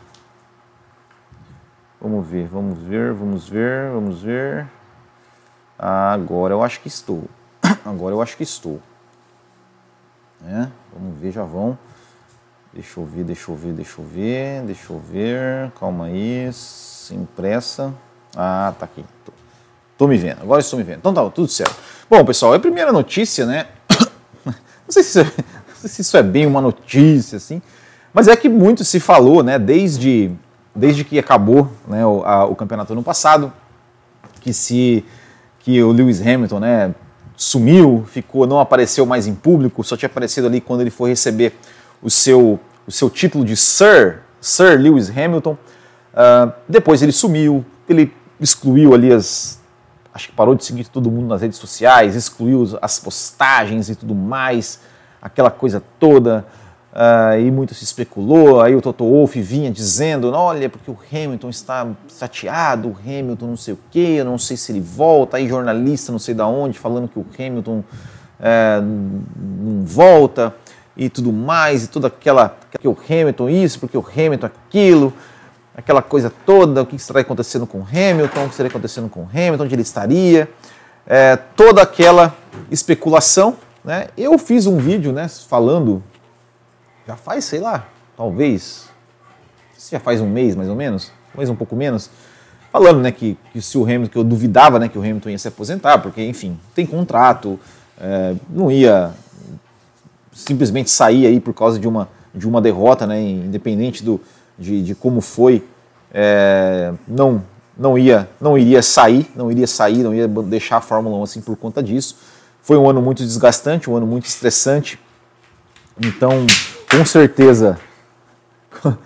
[2.00, 4.66] Vamos ver, vamos ver, vamos ver, vamos ver.
[5.82, 7.24] Agora eu acho que estou.
[7.86, 8.78] Agora eu acho que estou.
[10.46, 11.78] É, vamos ver, já vão.
[12.70, 15.70] Deixa eu ver, deixa eu ver, deixa eu ver, deixa eu ver.
[15.80, 16.50] Calma aí.
[16.52, 17.94] Sem pressa.
[18.36, 19.02] Ah, tá aqui.
[19.24, 19.32] Tô,
[19.96, 20.98] tô me vendo, agora estou me vendo.
[20.98, 21.74] Então tá, tudo certo.
[22.10, 23.66] Bom, pessoal, é a primeira notícia, né?
[24.44, 27.62] Não sei se, não sei se isso é bem uma notícia, assim,
[28.12, 30.32] mas é que muito se falou, né, desde,
[30.74, 33.52] desde que acabou né, o, a, o campeonato ano passado,
[34.40, 35.04] que se
[35.60, 36.94] que o Lewis Hamilton, né,
[37.36, 41.54] sumiu, ficou, não apareceu mais em público, só tinha aparecido ali quando ele foi receber
[42.02, 45.52] o seu, o seu título de Sir, Sir Lewis Hamilton.
[45.52, 49.60] Uh, depois ele sumiu, ele excluiu ali as.
[50.12, 54.14] Acho que parou de seguir todo mundo nas redes sociais, excluiu as postagens e tudo
[54.14, 54.80] mais,
[55.22, 56.44] aquela coisa toda.
[56.92, 58.60] Uh, e muito se especulou.
[58.60, 63.56] Aí o Toto Wolff vinha dizendo: olha, porque o Hamilton está chateado, o Hamilton não
[63.56, 65.36] sei o que, eu não sei se ele volta.
[65.36, 67.84] Aí jornalista não sei da onde falando que o Hamilton
[68.40, 70.52] é, não volta
[70.96, 72.56] e tudo mais, e toda aquela.
[72.80, 75.12] que o Hamilton isso, porque o Hamilton aquilo,
[75.76, 79.20] aquela coisa toda, o que estaria acontecendo com o Hamilton, o que estaria acontecendo com
[79.20, 80.48] o Hamilton, onde ele estaria,
[81.06, 82.34] é, toda aquela
[82.68, 83.56] especulação.
[83.84, 84.08] Né?
[84.18, 86.02] Eu fiz um vídeo né, falando
[87.06, 87.86] já faz, sei lá,
[88.16, 88.88] talvez,
[89.90, 92.10] já faz um mês mais ou menos, talvez um pouco menos,
[92.70, 95.38] falando né, que, que se o Hamilton, que eu duvidava né, que o Hamilton ia
[95.38, 97.58] se aposentar, porque, enfim, tem contrato,
[98.00, 99.12] é, não ia
[100.32, 104.20] simplesmente sair aí por causa de uma, de uma derrota, né, independente do,
[104.58, 105.64] de, de como foi,
[106.12, 107.42] é, não,
[107.76, 111.40] não, ia, não iria sair, não iria sair, não ia deixar a Fórmula 1 assim
[111.40, 112.16] por conta disso.
[112.62, 114.98] Foi um ano muito desgastante, um ano muito estressante,
[115.98, 116.46] então
[116.90, 117.78] com certeza.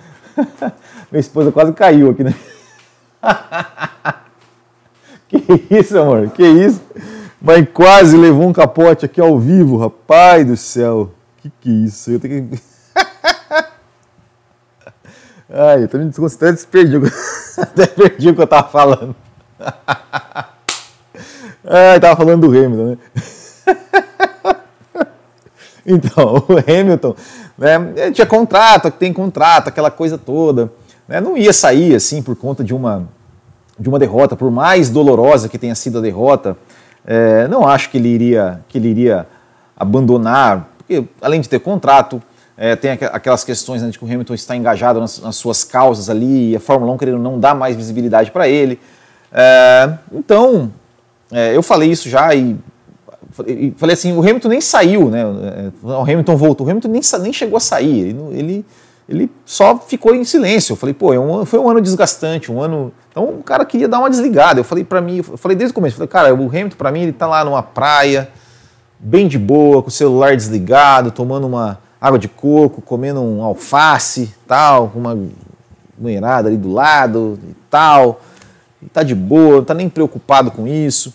[1.11, 2.35] Minha esposa quase caiu aqui, né?
[5.29, 6.31] que isso, amor?
[6.31, 6.83] Que isso?
[7.41, 11.13] Mas quase levou um capote aqui ao vivo, rapaz do céu.
[11.37, 12.11] Que que é isso?
[12.11, 12.59] Eu tenho que.
[15.51, 16.97] Ai, eu tô me desconcentrando, perdi.
[17.59, 19.15] Até perdi o que eu tava falando.
[21.63, 22.99] Ai, tava falando do Hamilton, né?
[25.87, 27.15] Então, o Hamilton
[27.57, 30.73] né, tinha contrato, tem contrato, aquela coisa toda.
[31.07, 33.09] Né, não ia sair assim por conta de uma,
[33.79, 36.57] de uma derrota, por mais dolorosa que tenha sido a derrota.
[37.07, 39.27] É, não acho que ele iria, que ele iria
[39.77, 42.23] abandonar, porque além de ter contrato,
[42.57, 46.09] é, tem aquelas questões né, de que o Hamilton está engajado nas, nas, suas causas
[46.09, 48.81] ali, e a Fórmula 1 querendo não dar mais visibilidade para ele.
[49.33, 50.73] É, então,
[51.33, 52.57] é, eu falei isso já e
[53.35, 55.25] falei assim, o Hamilton nem saiu, né?
[55.83, 58.67] O Hamilton voltou, o Hamilton nem, nem chegou a sair, ele, ele,
[59.09, 60.75] ele só ficou em silêncio.
[60.75, 62.93] Eu falei, pô, é um, foi um ano desgastante, um ano.
[63.11, 64.61] Então o cara queria dar uma desligada.
[64.61, 67.03] Eu falei para mim, eu falei desde o começo, falei, cara, o Hamilton para mim
[67.03, 68.29] ele tá lá numa praia,
[69.01, 74.33] bem de boa, com o celular desligado, tomando uma água de coco, comendo um alface,
[74.47, 75.19] tal, com uma
[75.99, 78.21] mulherada ali do lado e tal.
[78.81, 81.13] E tá de boa, não tá nem preocupado com isso.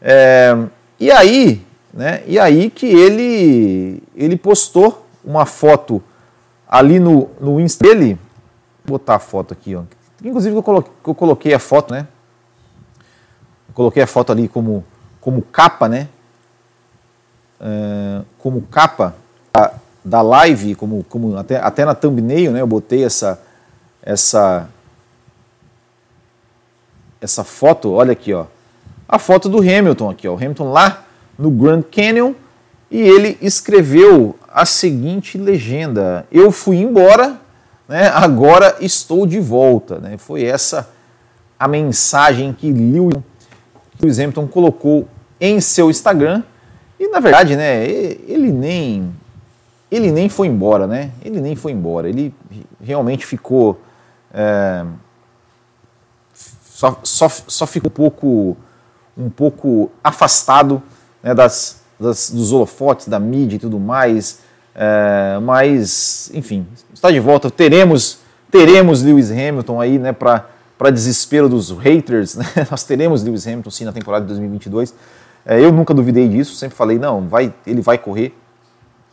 [0.00, 0.56] É,
[1.00, 6.02] e aí, né, e aí que ele, ele postou uma foto
[6.68, 8.18] ali no, no Insta dele,
[8.84, 9.82] vou botar a foto aqui, ó.
[10.24, 12.08] inclusive eu coloquei, eu coloquei a foto, né,
[13.68, 14.84] eu coloquei a foto ali como,
[15.20, 16.08] como capa, né,
[17.60, 19.14] é, como capa
[19.52, 19.74] da,
[20.04, 23.40] da live, como, como até, até na thumbnail, né, eu botei essa,
[24.02, 24.68] essa,
[27.20, 28.46] essa foto, olha aqui, ó,
[29.08, 31.04] a foto do Hamilton aqui, ó, o Hamilton lá
[31.38, 32.34] no Grand Canyon,
[32.90, 37.40] e ele escreveu a seguinte legenda: Eu fui embora,
[37.88, 39.98] né, agora estou de volta.
[39.98, 40.16] Né?
[40.18, 40.90] Foi essa
[41.58, 45.08] a mensagem que Lewis Hamilton colocou
[45.40, 46.42] em seu Instagram.
[47.00, 49.12] E na verdade, né, ele nem
[49.90, 51.12] ele nem foi embora, né?
[51.24, 52.08] Ele nem foi embora.
[52.08, 52.34] Ele
[52.80, 53.80] realmente ficou
[54.32, 54.84] é,
[56.34, 58.56] só, só, só ficou um pouco
[59.18, 60.82] um pouco afastado
[61.22, 64.40] né, das, das, dos holofotes, da mídia e tudo mais.
[64.74, 67.50] É, mas, enfim, está de volta.
[67.50, 72.46] Teremos, teremos Lewis Hamilton aí né, para desespero dos haters, né?
[72.70, 74.94] nós teremos Lewis Hamilton sim na temporada de 2022.
[75.44, 78.34] É, eu nunca duvidei disso, sempre falei, não, vai, ele vai correr.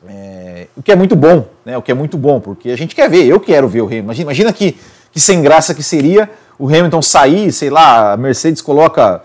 [0.07, 1.77] É, o que é muito bom, né?
[1.77, 4.03] O que é muito bom, porque a gente quer ver, eu quero ver o Hamilton.
[4.03, 4.77] Imagina, imagina que,
[5.11, 6.29] que sem graça que seria
[6.59, 9.23] o Hamilton sair, sei lá, a Mercedes coloca,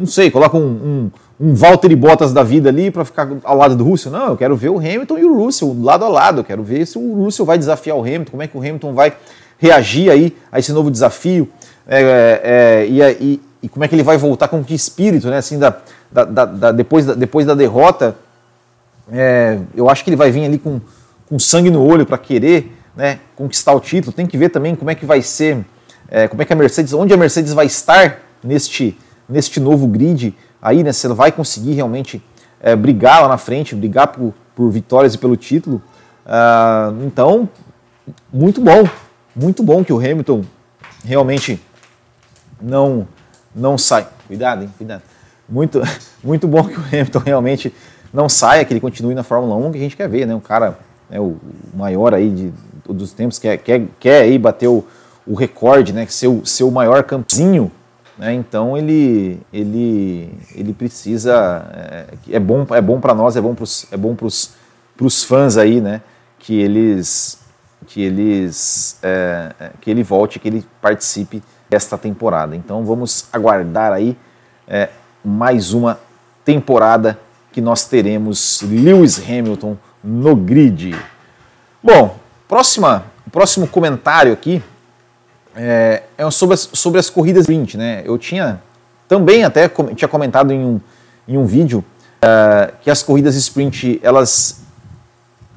[0.00, 3.76] não sei, coloca um, um, um Valtteri Bottas da vida ali para ficar ao lado
[3.76, 4.10] do Russell.
[4.10, 6.40] Não, eu quero ver o Hamilton e o Russell lado a lado.
[6.40, 8.94] Eu quero ver se o Russell vai desafiar o Hamilton, como é que o Hamilton
[8.94, 9.14] vai
[9.58, 11.48] reagir aí a esse novo desafio
[11.86, 15.38] é, é, e, e, e, como é que ele vai voltar com que espírito, né?
[15.38, 15.76] Assim, da,
[16.10, 18.16] da, da depois, da, depois da derrota,
[19.12, 20.80] é, eu acho que ele vai vir ali com,
[21.28, 24.12] com sangue no olho para querer né, conquistar o título.
[24.12, 25.64] Tem que ver também como é que vai ser,
[26.08, 28.96] é, como é que a Mercedes, onde a Mercedes vai estar neste,
[29.30, 30.90] neste novo grid aí, né?
[31.04, 32.22] Ela vai conseguir realmente
[32.60, 35.80] é, brigar lá na frente, brigar por, por vitórias e pelo título.
[36.26, 37.48] Ah, então,
[38.32, 38.84] muito bom,
[39.34, 40.44] muito bom que o Hamilton
[41.04, 41.60] realmente
[42.60, 43.06] não
[43.54, 44.06] não sai.
[44.26, 44.70] Cuidado, hein?
[44.76, 45.02] Cuidado.
[45.48, 45.80] Muito,
[46.22, 47.74] muito bom que o Hamilton realmente
[48.12, 50.34] não saia, que ele continue na Fórmula 1, que a gente quer ver, né?
[50.34, 50.78] Um cara
[51.08, 51.36] né, o
[51.74, 52.52] maior aí de,
[52.88, 54.84] dos tempos, quer, quer, quer aí bater o,
[55.26, 56.06] o recorde, né?
[56.06, 57.70] Ser o, ser o maior campeão,
[58.20, 58.34] né?
[58.34, 61.66] Então ele, ele, ele precisa.
[61.72, 65.56] É, é bom, é bom para nós, é bom para os é bom pros fãs
[65.56, 66.02] aí, né?
[66.38, 67.40] Que eles
[67.86, 72.54] que eles é, é, que ele volte, que ele participe desta temporada.
[72.54, 74.14] Então vamos aguardar aí
[74.68, 74.90] é,
[75.24, 75.98] mais uma
[76.44, 77.18] temporada
[77.50, 80.94] que nós teremos Lewis Hamilton no grid.
[81.82, 84.62] Bom, próxima, próximo comentário aqui
[85.56, 87.76] é, é sobre, as, sobre as corridas sprint.
[87.76, 88.02] Né?
[88.04, 88.60] Eu tinha
[89.08, 90.80] também até tinha comentado em um,
[91.26, 91.84] em um vídeo
[92.22, 94.62] é, que as corridas sprint elas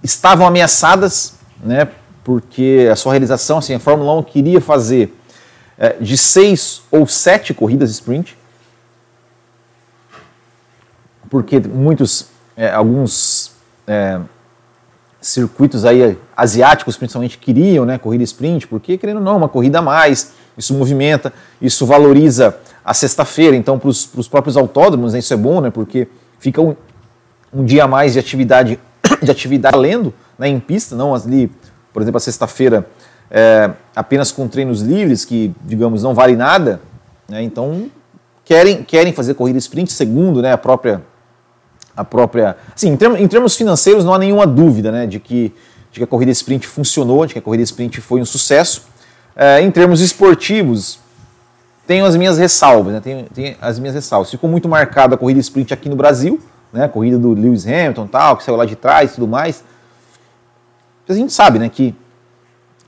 [0.04, 1.88] estavam ameaçadas né,
[2.24, 5.16] porque a sua realização, assim, a Fórmula 1 queria fazer
[5.78, 8.38] é, de seis ou sete corridas sprint,
[11.30, 13.54] porque muitos, é, alguns
[13.88, 14.20] é,
[15.26, 19.82] circuitos aí asiáticos principalmente queriam, né, corrida sprint, porque querendo ou não, uma corrida a
[19.82, 25.38] mais, isso movimenta, isso valoriza a sexta-feira, então para os próprios autódromos né, isso é
[25.38, 26.08] bom, né, porque
[26.40, 26.76] fica um,
[27.54, 28.80] um dia a mais de atividade,
[29.24, 31.50] de atividade lendo né, em pista, não ali
[31.94, 32.88] por exemplo, a sexta-feira
[33.30, 36.82] é, apenas com treinos livres, que, digamos, não vale nada,
[37.30, 37.44] né?
[37.44, 37.90] então
[38.44, 41.02] querem, querem fazer corrida sprint, segundo né, a própria.
[41.96, 45.54] A própria assim, em, termos, em termos financeiros, não há nenhuma dúvida né, de, que,
[45.92, 48.84] de que a corrida sprint funcionou, de que a corrida sprint foi um sucesso.
[49.36, 51.00] É, em termos esportivos,
[51.86, 53.02] tenho as minhas ressalvas, né?
[53.02, 54.32] tenho, tenho, as minhas ressalvas.
[54.32, 56.40] Ficou muito marcada a corrida sprint aqui no Brasil,
[56.72, 56.86] né?
[56.86, 59.64] a corrida do Lewis Hamilton, tal, que saiu lá de trás e tudo mais.
[61.08, 61.94] A gente sabe né, que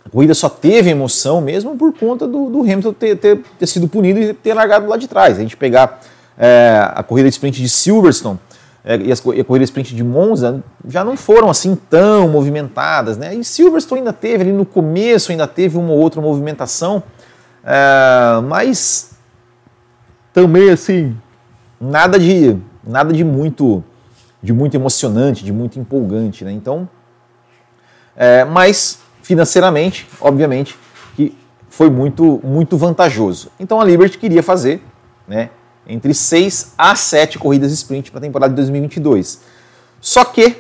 [0.05, 3.87] a corrida só teve emoção mesmo por conta do, do Hamilton ter, ter, ter, sido
[3.87, 5.37] punido e ter largado lá de trás.
[5.37, 5.99] A gente pegar
[6.37, 8.39] é, a corrida de sprint de Silverstone
[8.85, 13.17] e, as, e, a corrida sprint de Monza já não foram assim tão movimentadas.
[13.17, 13.33] Né?
[13.33, 17.01] E Silverstone ainda teve ali no começo, ainda teve uma ou outra movimentação,
[17.63, 19.11] é, mas
[20.31, 21.17] também assim,
[21.81, 23.83] nada de, nada de muito
[24.45, 26.45] de muito emocionante, de muito empolgante.
[26.45, 26.51] Né?
[26.51, 26.87] Então,
[28.15, 30.77] é, mas financeiramente, obviamente,
[31.15, 31.35] que
[31.67, 33.49] foi muito, muito vantajoso.
[33.59, 34.83] Então a Liberty queria fazer
[35.27, 35.49] né,
[35.87, 39.39] entre 6 a 7 corridas sprint para a temporada de 2022.
[40.01, 40.57] Só que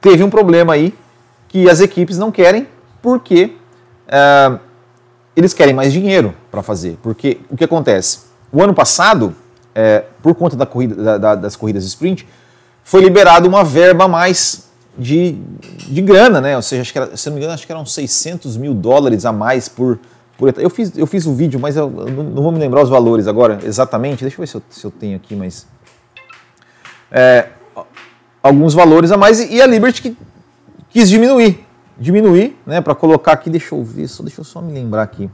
[0.00, 0.94] teve um problema aí
[1.48, 2.66] que as equipes não querem,
[3.00, 3.54] porque
[4.08, 4.58] é,
[5.36, 6.98] eles querem mais dinheiro para fazer.
[7.02, 8.20] Porque o que acontece?
[8.50, 9.34] O ano passado,
[9.74, 12.26] é, por conta da corrida, da, da, das corridas sprint,
[12.84, 15.36] foi liberado uma verba a mais de,
[15.88, 16.56] de grana, né?
[16.56, 19.24] Ou seja, acho que era, se não me engano, acho que eram 600 mil dólares
[19.24, 19.98] a mais por
[20.56, 23.58] eu fiz, eu fiz o vídeo, mas eu não, vou me lembrar os valores agora
[23.64, 24.22] exatamente.
[24.22, 25.66] Deixa eu ver se eu, se eu tenho aqui, mas.
[27.10, 27.48] É,
[28.42, 30.16] alguns valores a mais e a Liberty que
[30.90, 31.64] quis diminuir.
[31.98, 32.80] Diminuir, né?
[32.80, 35.30] Para colocar aqui, deixa eu ver, só, deixa eu só me lembrar aqui.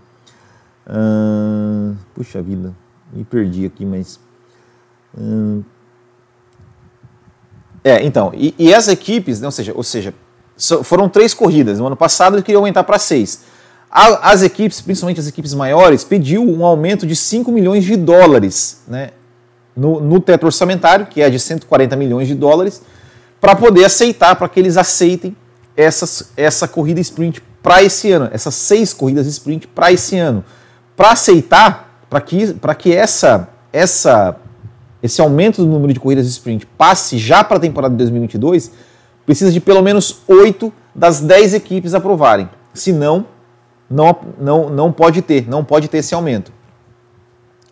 [0.89, 2.75] Hum, puxa vida,
[3.13, 4.21] me perdi aqui, mas.
[5.17, 5.63] Hum,
[7.85, 10.13] é, então, e, e as equipes, né, ou seja, ou seja,
[10.83, 11.79] foram três corridas.
[11.79, 13.45] No ano passado ele queria aumentar para seis.
[13.91, 19.11] As equipes, principalmente as equipes maiores, pediu um aumento de 5 milhões de dólares né,
[19.75, 22.83] no, no teto orçamentário, que é de 140 milhões de dólares,
[23.41, 25.35] para poder aceitar, para que eles aceitem
[25.77, 30.45] essas, essa corrida sprint para esse ano, essas seis corridas sprint para esse ano.
[30.97, 34.37] Para aceitar, para que, que essa, essa
[35.03, 38.73] esse aumento do número de corridas sprint passe já para a temporada de 2022,
[39.25, 42.49] precisa de pelo menos 8 das 10 equipes aprovarem.
[42.75, 43.27] Se não,
[43.91, 46.53] não, não, não pode ter, não pode ter esse aumento.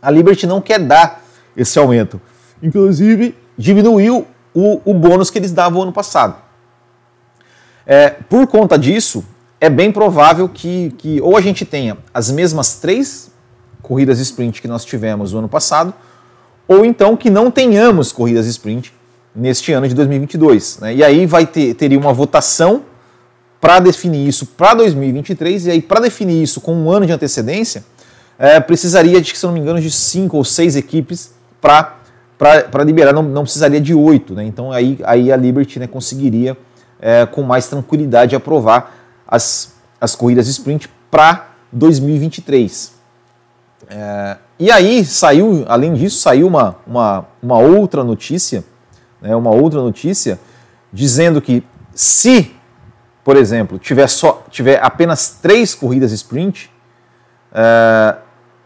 [0.00, 1.24] A Liberty não quer dar
[1.56, 2.20] esse aumento.
[2.62, 6.36] Inclusive, diminuiu o, o bônus que eles davam ano passado.
[7.86, 9.24] É, por conta disso,
[9.60, 13.30] é bem provável que, que ou a gente tenha as mesmas três
[13.82, 15.94] corridas sprint que nós tivemos no ano passado,
[16.66, 18.92] ou então que não tenhamos corridas sprint
[19.34, 20.78] neste ano de 2022.
[20.80, 20.94] Né?
[20.96, 22.82] E aí vai ter teria uma votação
[23.66, 27.84] para definir isso para 2023, e aí para definir isso com um ano de antecedência,
[28.38, 33.24] é, precisaria, de, se não me engano, de cinco ou seis equipes para liberar, não,
[33.24, 34.34] não, precisaria de oito.
[34.34, 34.44] Né?
[34.44, 36.56] Então aí, aí a Liberty né, conseguiria
[37.00, 38.94] é, com mais tranquilidade aprovar
[39.26, 42.92] as, as corridas sprint para 2023.
[43.90, 48.62] É, e aí saiu, além disso, saiu uma, uma, uma outra notícia,
[49.20, 50.38] né, uma outra notícia
[50.92, 52.54] dizendo que se,
[53.27, 56.70] por exemplo, tiver, só, tiver apenas três corridas sprint,
[57.53, 58.14] é,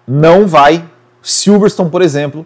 [0.06, 0.84] não vai,
[1.22, 2.44] Silverstone, por exemplo,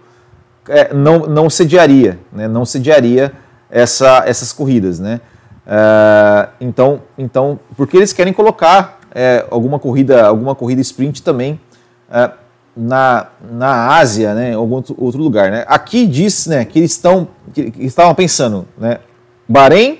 [0.69, 3.33] é, não, não sediaria, né, não sediaria
[3.69, 5.21] essa, essas corridas, né?
[5.67, 11.59] É, então, então, porque eles querem colocar é, alguma corrida, alguma corrida sprint também
[12.09, 12.31] é,
[12.77, 15.65] na, na Ásia, né, em algum outro lugar, né?
[15.67, 18.99] Aqui diz, né, que eles estão, que estavam pensando, né,
[19.49, 19.99] Bahrein,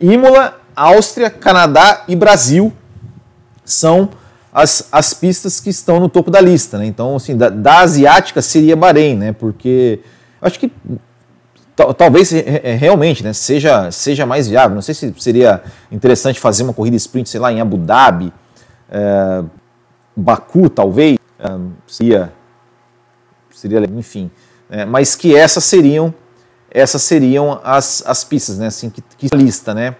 [0.00, 2.72] Imola, Áustria, Canadá e Brasil
[3.64, 4.10] são
[4.52, 6.86] as, as pistas que estão no topo da lista, né?
[6.86, 9.32] Então, assim, da, da asiática seria Bahrein, né?
[9.32, 10.00] Porque
[10.40, 10.70] acho que
[11.96, 12.30] talvez
[12.78, 14.74] realmente né, seja, seja mais viável.
[14.74, 18.32] Não sei se seria interessante fazer uma corrida sprint, sei lá, em Abu Dhabi,
[18.88, 19.42] é,
[20.14, 21.18] Baku, talvez.
[21.38, 21.50] É,
[21.86, 22.32] seria,
[23.52, 24.30] seria, enfim.
[24.70, 26.14] É, mas que essas seriam
[26.74, 28.66] essas seriam as, as pistas, né?
[28.66, 29.94] Assim, que, que lista, né?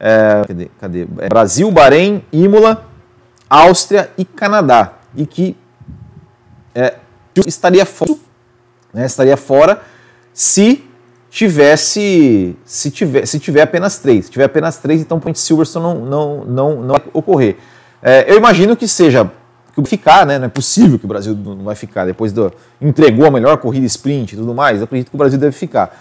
[0.00, 0.70] É, cadê?
[0.80, 1.06] cadê?
[1.18, 2.86] É, Brasil, Bahrein, Imola,
[3.48, 4.94] Áustria e Canadá.
[5.14, 5.56] E que
[6.74, 6.94] é,
[7.46, 8.14] estaria fora,
[8.94, 9.04] né?
[9.04, 9.82] estaria fora
[10.32, 10.84] se
[11.30, 16.04] tivesse se tiver se tiver apenas três se tiver apenas três então Point Silverstone não
[16.04, 17.56] não não, não vai ocorrer
[18.02, 19.30] é, eu imagino que seja
[19.72, 23.26] que ficar né não é possível que o Brasil não vai ficar depois do entregou
[23.26, 25.96] a melhor corrida sprint e tudo mais eu acredito que o Brasil deve ficar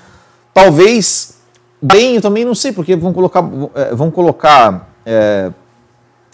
[0.52, 1.39] talvez
[1.82, 3.44] bem eu também não sei porque vão colocar
[3.76, 5.52] é, vão colocar é,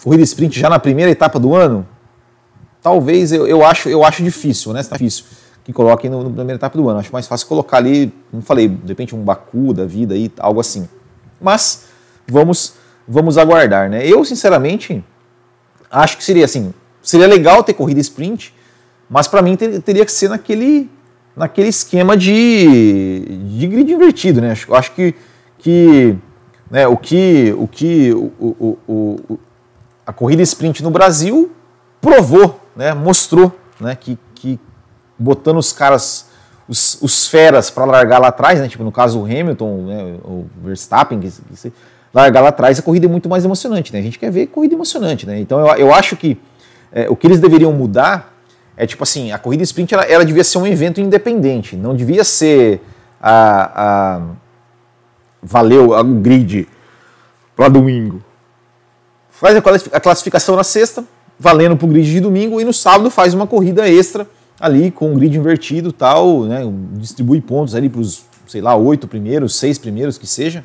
[0.02, 1.86] corrida sprint já na primeira etapa do ano
[2.82, 5.24] talvez eu, eu acho eu acho difícil né difícil
[5.66, 7.00] que coloquem no primeira etapa do ano.
[7.00, 10.60] Acho mais fácil colocar ali, como falei, de repente um Baku da vida aí, algo
[10.60, 10.88] assim.
[11.40, 11.86] Mas
[12.24, 12.74] vamos
[13.06, 14.06] vamos aguardar, né?
[14.06, 15.04] Eu sinceramente
[15.90, 16.72] acho que seria assim,
[17.02, 18.54] seria legal ter corrida sprint,
[19.10, 20.88] mas para mim ter, teria que ser naquele
[21.36, 23.24] naquele esquema de,
[23.58, 24.52] de grid invertido, né?
[24.52, 25.16] Acho, acho que
[25.66, 26.16] que
[26.70, 29.38] né, o que o que o, o, o,
[30.06, 31.50] a corrida sprint no Brasil
[32.00, 32.94] provou, né?
[32.94, 33.96] Mostrou, né?
[33.96, 34.60] Que, que
[35.18, 36.28] botando os caras,
[36.68, 38.68] os, os feras para largar lá atrás, né?
[38.68, 40.18] Tipo, no caso o Hamilton, né?
[40.24, 41.72] o Verstappen, que, que
[42.14, 43.98] largar lá atrás, a corrida é muito mais emocionante, né?
[43.98, 45.40] A gente quer ver corrida emocionante, né?
[45.40, 46.38] Então eu, eu acho que
[46.92, 48.32] é, o que eles deveriam mudar
[48.76, 52.22] é tipo assim, a corrida sprint ela, ela devia ser um evento independente, não devia
[52.22, 52.80] ser
[53.20, 54.20] a, a
[55.46, 56.68] valeu a grid
[57.54, 58.22] para domingo.
[59.30, 59.56] Faz
[59.92, 61.04] a classificação na sexta,
[61.38, 64.26] valendo para o grid de domingo e no sábado faz uma corrida extra
[64.58, 66.62] ali com o grid invertido tal, né,
[66.94, 70.64] distribui pontos ali para os, sei lá, oito primeiros, seis primeiros que seja,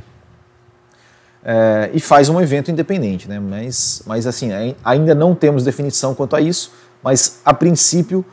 [1.44, 4.50] é, e faz um evento independente, né, mas, mas assim,
[4.84, 6.72] ainda não temos definição quanto a isso,
[7.04, 8.24] mas a princípio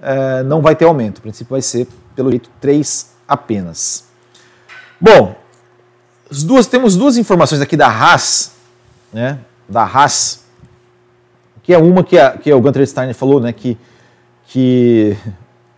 [0.00, 4.04] é, não vai ter aumento, a princípio vai ser, pelo jeito, três apenas.
[5.00, 5.34] Bom,
[6.30, 8.52] duas, temos duas informações aqui da Haas,
[9.12, 10.44] né, da Haas,
[11.62, 13.76] que é uma que, a, que o Gunter Steiner falou, né, que
[14.48, 15.16] que,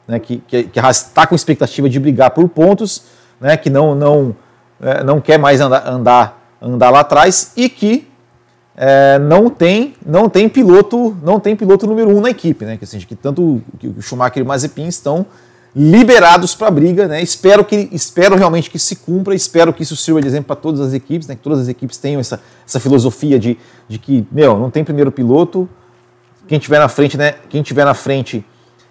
[0.07, 3.03] né, que, que, que está com expectativa de brigar por pontos,
[3.41, 4.37] né, que não, não,
[4.81, 8.09] é, não quer mais andar, andar, andar lá atrás e que
[8.77, 12.77] é, não tem não tem piloto não tem piloto número um na equipe, né?
[12.77, 15.27] Que, assim, que tanto o Schumacher e o Mazepin estão
[15.75, 17.23] liberados para a briga, né?
[17.23, 20.81] Espero que espero realmente que se cumpra, espero que isso sirva de exemplo para todas
[20.81, 21.35] as equipes, né?
[21.35, 23.57] Que todas as equipes tenham essa, essa filosofia de,
[23.89, 25.69] de que meu não tem primeiro piloto,
[26.49, 27.35] quem tiver na frente, né?
[27.49, 28.45] Quem tiver na frente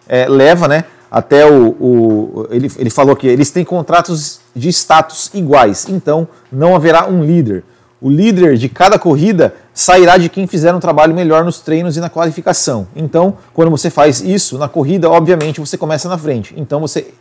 [0.08, 0.86] é, leva, né?
[1.12, 6.76] Até o, o ele, ele falou que eles têm contratos de status iguais, então não
[6.76, 7.64] haverá um líder.
[8.02, 12.00] O líder de cada corrida sairá de quem fizer um trabalho melhor nos treinos e
[12.00, 12.88] na qualificação.
[12.96, 16.54] Então, quando você faz isso na corrida, obviamente você começa na frente.
[16.58, 17.14] Então você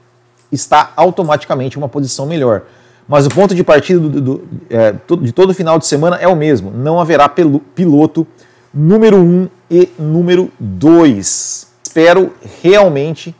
[0.53, 2.63] está automaticamente em uma posição melhor.
[3.09, 6.37] Mas o ponto de partida do, do, é, de todo final de semana é o
[6.37, 6.71] mesmo.
[6.71, 8.27] Não haverá piloto
[8.73, 11.67] número 1 um e número 2.
[11.83, 13.35] Espero realmente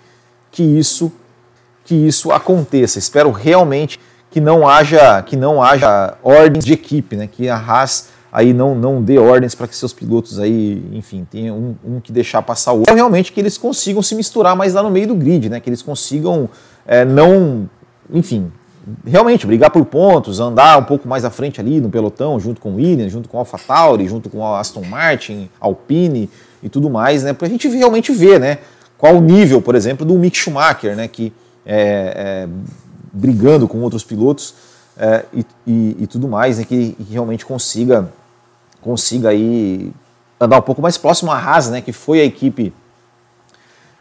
[0.51, 1.13] que isso
[1.85, 2.99] que isso aconteça.
[2.99, 3.99] Espero realmente
[4.31, 7.27] que não haja que não haja ordens de equipe, né?
[7.27, 11.57] Que a Haas aí não, não dê ordens para que seus pilotos aí, enfim, tenham
[11.57, 12.93] um, um, que deixar passar o outro.
[12.93, 15.61] É realmente que eles consigam se misturar mais lá no meio do grid, né?
[15.61, 16.49] Que eles consigam
[16.87, 17.69] é, não,
[18.13, 18.51] enfim,
[19.05, 22.73] realmente brigar por pontos, andar um pouco mais à frente ali no pelotão, junto com
[22.73, 26.31] o Williams, junto com o AlphaTauri, junto com o Aston Martin, Alpine
[26.63, 27.33] e tudo mais, né?
[27.33, 28.59] Para a gente realmente ver, né?
[28.97, 31.09] Qual o nível, por exemplo, do Mick Schumacher, né?
[31.09, 31.33] Que
[31.65, 32.49] é, é,
[33.19, 34.55] brigando com outros pilotos
[34.97, 36.65] é, e, e, e, tudo mais, né?
[36.65, 38.09] Que, que realmente consiga
[38.81, 39.93] consiga aí
[40.41, 42.73] andar um pouco mais próximo à Haas, né, que foi a equipe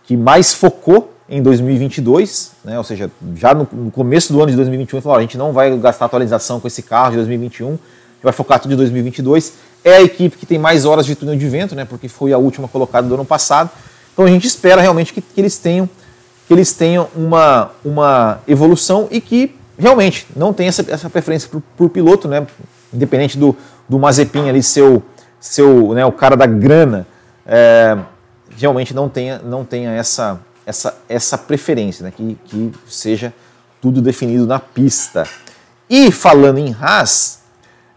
[0.04, 4.56] que mais focou em 2022, né, ou seja, já no, no começo do ano de
[4.56, 7.80] 2021, falou, a gente não vai gastar atualização com esse carro de 2021, a gente
[8.24, 9.54] vai focar tudo em 2022.
[9.84, 12.38] É a equipe que tem mais horas de túnel de vento, né, porque foi a
[12.38, 13.70] última colocada do ano passado.
[14.14, 15.90] Então a gente espera realmente que, que eles tenham
[16.48, 21.90] que eles tenham uma, uma evolução e que realmente não tenha essa, essa preferência por,
[21.90, 22.48] piloto, né,
[22.94, 23.56] independente do,
[23.88, 25.04] do Mazepin ali seu
[25.40, 27.06] seu né, o cara da grana
[27.46, 27.98] é,
[28.58, 33.34] realmente não tenha não tenha essa essa essa preferência né, que, que seja
[33.80, 35.28] tudo definido na pista.
[35.90, 37.40] E falando em Haas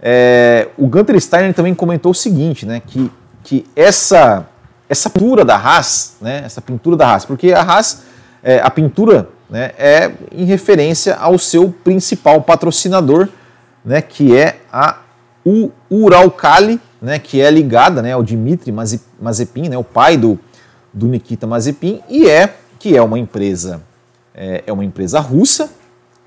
[0.02, 2.82] é, o Gunter Steiner também comentou o seguinte né?
[2.84, 3.10] Que
[3.42, 4.46] que essa
[4.88, 6.42] essa pintura da Haas né?
[6.44, 8.02] Essa pintura da Haas porque a Haas
[8.42, 13.28] é, a pintura né, é em referência ao seu principal patrocinador
[13.84, 14.98] né, que é a
[15.42, 18.72] o Uralkali, né, que é ligada né, ao Dmitry
[19.18, 20.38] Mazepin, né, o pai do,
[20.92, 23.82] do Nikita Mazepin, e é que é uma empresa
[24.34, 25.70] é, é uma empresa russa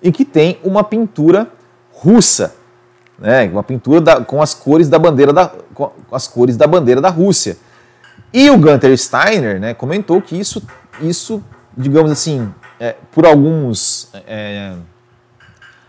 [0.01, 1.47] e que tem uma pintura
[1.91, 2.55] russa,
[3.20, 7.01] né, uma pintura da, com as cores da bandeira da com as cores da bandeira
[7.01, 7.57] da Rússia.
[8.32, 10.61] E o Gunter Steiner né, comentou que isso,
[11.01, 11.43] isso
[11.78, 14.74] digamos assim, é, por alguns é,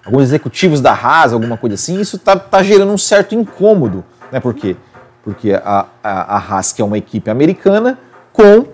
[0.04, 4.04] alguns executivos da Haas, alguma coisa assim, isso está tá gerando um certo incômodo.
[4.30, 4.38] Né?
[4.38, 4.76] Por quê?
[5.22, 7.98] Porque a, a, a Haas, que é uma equipe americana,
[8.32, 8.66] com,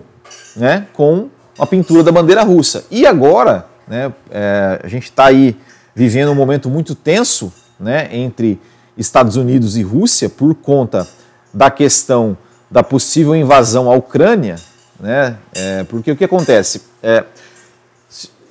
[0.55, 2.83] né, com a pintura da bandeira russa.
[2.91, 5.55] E agora, né, é, a gente está aí
[5.95, 8.59] vivendo um momento muito tenso né, entre
[8.97, 11.07] Estados Unidos e Rússia por conta
[11.53, 12.37] da questão
[12.69, 14.55] da possível invasão à Ucrânia,
[15.01, 16.83] né, é, porque o que acontece?
[17.01, 17.25] É,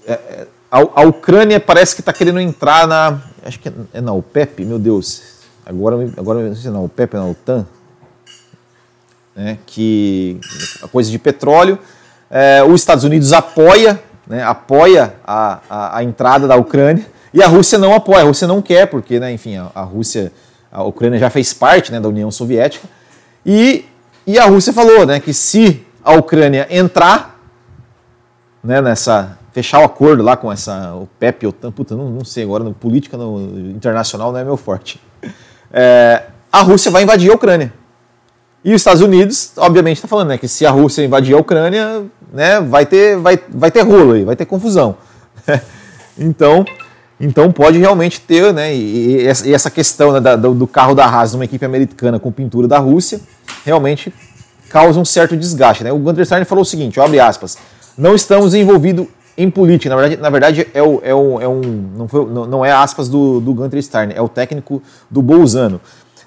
[0.06, 3.20] é a, a Ucrânia parece que está querendo entrar na.
[3.44, 5.40] Acho que é, é na OPEP, meu Deus.
[5.66, 7.66] Agora, agora não sei se é na OPEP ou na OTAN.
[9.34, 10.38] Né, que
[10.82, 11.78] a coisa de petróleo.
[12.30, 17.48] É, os Estados Unidos apoia, né, apoia a, a, a, entrada da Ucrânia e a
[17.48, 20.30] Rússia não apoia, a Rússia não quer, porque, né, enfim, a, a Rússia,
[20.70, 22.86] a Ucrânia já fez parte né, da União Soviética
[23.44, 23.84] e,
[24.24, 27.38] e a Rússia falou né, que se a Ucrânia entrar
[28.62, 32.44] né, nessa, fechar o acordo lá com essa, o PEP, OTAN, puta, não, não sei
[32.44, 35.00] agora, no, política no, internacional não é meu forte.
[35.72, 37.72] É, a Rússia vai invadir a Ucrânia.
[38.62, 42.04] E os Estados Unidos, obviamente, está falando né, que se a Rússia invadir a Ucrânia,
[42.32, 44.96] né, vai, ter, vai, vai ter rolo aí, vai ter confusão.
[46.18, 46.64] então,
[47.18, 51.32] então pode realmente ter, né, e, e essa questão né, da, do carro da Haas
[51.32, 53.20] numa equipe americana com pintura da Rússia,
[53.64, 54.12] realmente
[54.70, 55.82] causa um certo desgaste.
[55.84, 55.92] Né?
[55.92, 57.58] O Gunter Steiner falou o seguinte, abre aspas,
[57.98, 59.90] não estamos envolvidos em política.
[59.94, 61.60] Na verdade, na verdade é, o, é, o, é um.
[61.96, 65.80] Não, foi, não, não, é aspas do, do Gunter Steiner, é o técnico do Bolzano.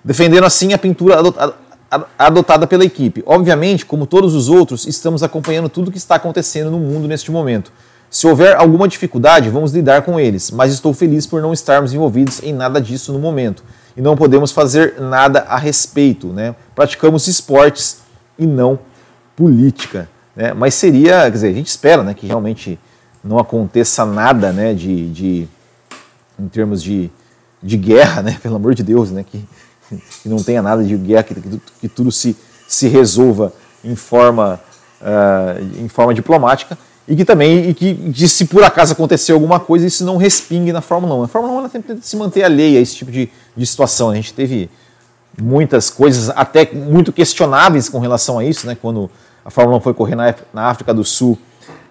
[0.04, 1.54] Defendendo assim a pintura adotada,
[2.20, 3.24] adotada pela equipe.
[3.26, 7.32] Obviamente, como todos os outros, estamos acompanhando tudo o que está acontecendo no mundo neste
[7.32, 7.72] momento.
[8.10, 12.44] Se houver alguma dificuldade, vamos lidar com eles, mas estou feliz por não estarmos envolvidos
[12.44, 13.64] em nada disso no momento.
[13.96, 16.28] E não podemos fazer nada a respeito.
[16.28, 16.54] Né?
[16.76, 18.03] Praticamos esportes
[18.38, 18.79] e não
[19.36, 20.09] política.
[20.36, 20.53] Né?
[20.53, 22.79] Mas seria, quer dizer, a gente espera né, que realmente
[23.23, 25.47] não aconteça nada né, de, de
[26.39, 27.09] em termos de,
[27.61, 29.43] de guerra, né, pelo amor de Deus, né, que,
[30.21, 31.36] que não tenha nada de guerra, que,
[31.81, 32.36] que tudo se,
[32.67, 33.53] se resolva
[33.84, 34.59] em forma,
[35.01, 36.77] uh, em forma diplomática
[37.07, 40.71] e que também, e que, que, se por acaso acontecer alguma coisa, isso não respingue
[40.71, 41.23] na Fórmula 1.
[41.23, 44.09] A Fórmula 1 ela tem se manter alheia a esse tipo de, de situação.
[44.09, 44.69] A gente teve
[45.41, 49.09] muitas coisas até muito questionáveis com relação a isso, né, quando
[49.43, 51.38] a Fórmula 1 foi correr na, na África do Sul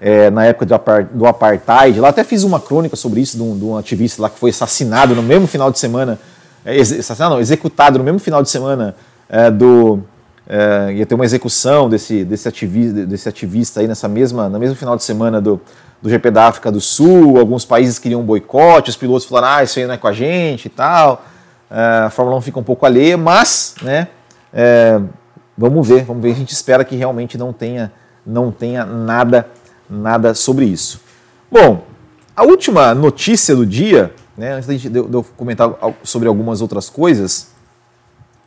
[0.01, 0.75] é, na época do,
[1.13, 1.99] do apartheid.
[2.01, 4.51] Lá até fiz uma crônica sobre isso, de um, de um ativista lá que foi
[4.51, 6.19] assassinado no mesmo final de semana,
[6.65, 8.95] é, assassinado não, executado no mesmo final de semana
[9.29, 10.01] é, do...
[10.95, 14.97] Ia ter uma execução desse, desse, ativista, desse ativista aí nessa mesma, no mesmo final
[14.97, 15.59] de semana do,
[16.03, 19.63] do GP da África do Sul, alguns países queriam um boicote, os pilotos falaram, ah,
[19.63, 21.25] isso aí não é com a gente e tal.
[21.73, 24.09] É, a Fórmula 1 fica um pouco alheia, mas, né,
[24.53, 25.01] é,
[25.57, 26.33] vamos ver, vamos ver.
[26.33, 27.91] A gente espera que realmente não tenha,
[28.27, 29.49] não tenha nada,
[29.89, 31.01] nada sobre isso.
[31.51, 31.83] Bom,
[32.37, 35.71] a última notícia do dia, né, antes de eu comentar
[36.03, 37.49] sobre algumas outras coisas,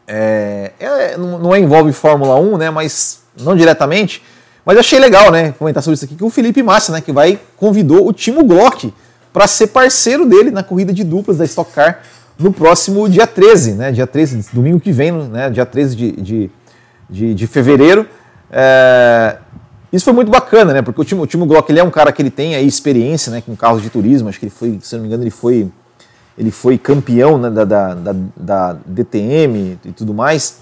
[0.08, 4.22] é, é, não é envolve Fórmula 1, né, mas não diretamente,
[4.64, 7.40] mas achei legal, né, comentar sobre isso aqui, que o Felipe Massa, né, que vai,
[7.58, 8.94] convidou o Timo Glock
[9.34, 12.02] para ser parceiro dele na corrida de duplas da Stock Car
[12.38, 16.52] no próximo dia 13, né, dia 13, domingo que vem, né, dia 13 de, de,
[17.10, 18.08] de, de fevereiro.
[18.52, 19.38] É,
[19.92, 22.12] isso foi muito bacana, né, porque o Timo, o Timo Glock ele é um cara
[22.12, 24.96] que ele tem aí experiência, né, com carros de turismo, acho que ele foi, se
[24.96, 25.70] não me engano, ele foi
[26.38, 30.58] ele foi campeão né, da, da, da, da, DTM e tudo mais.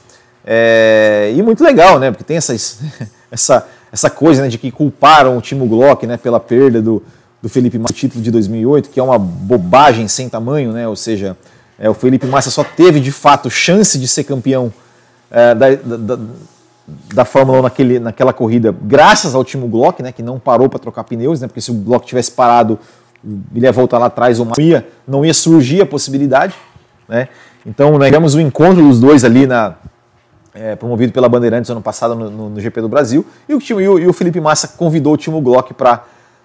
[0.45, 2.11] É, e muito legal, né?
[2.11, 2.53] Porque tem essa,
[3.32, 7.01] essa, essa coisa né, de que culparam o Timo Glock né, pela perda do,
[7.41, 10.88] do Felipe Massa, título de 2008, que é uma bobagem sem tamanho, né?
[10.88, 11.36] Ou seja,
[11.78, 14.71] é, o Felipe Massa só teve de fato chance de ser campeão
[15.32, 16.19] é, da, da,
[17.13, 20.11] da, Fórmula 1 naquele, naquela corrida, graças ao Timo Glock, né?
[20.11, 21.47] Que não parou para trocar pneus, né?
[21.47, 22.78] Porque se o Glock tivesse parado,
[23.55, 26.53] ele ia voltar lá atrás, não ia, não ia surgir a possibilidade.
[27.07, 27.30] Né?
[27.65, 29.76] Então, nós tivemos o encontro dos dois ali na,
[30.53, 33.74] é, promovido pela Bandeirantes ano passado no, no, no GP do Brasil, e o, e
[33.74, 36.03] o, e o Felipe Massa convidou o Timo Glock para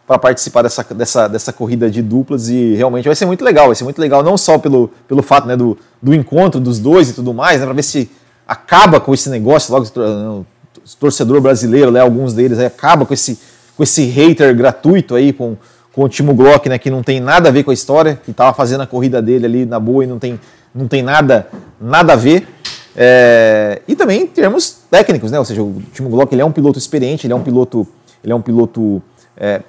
[0.09, 3.75] para participar dessa, dessa, dessa corrida de duplas e realmente vai ser muito legal, vai
[3.75, 7.13] ser muito legal não só pelo, pelo fato né, do, do encontro dos dois e
[7.13, 8.11] tudo mais, né, para ver se
[8.47, 10.47] acaba com esse negócio, logo o
[10.99, 13.39] torcedor brasileiro, né, alguns deles aí, acaba com esse,
[13.77, 15.59] com esse hater gratuito aí, com,
[15.93, 18.31] com o Timo Glock, né, que não tem nada a ver com a história, que
[18.31, 20.41] estava fazendo a corrida dele ali na boa e não tem,
[20.75, 21.49] não tem nada,
[21.79, 22.49] nada a ver.
[22.97, 25.39] É, e também em termos técnicos, né?
[25.39, 27.87] Ou seja, o Timo Glock ele é um piloto experiente, ele é um piloto,
[28.25, 29.01] ele é um piloto
[29.37, 29.61] é,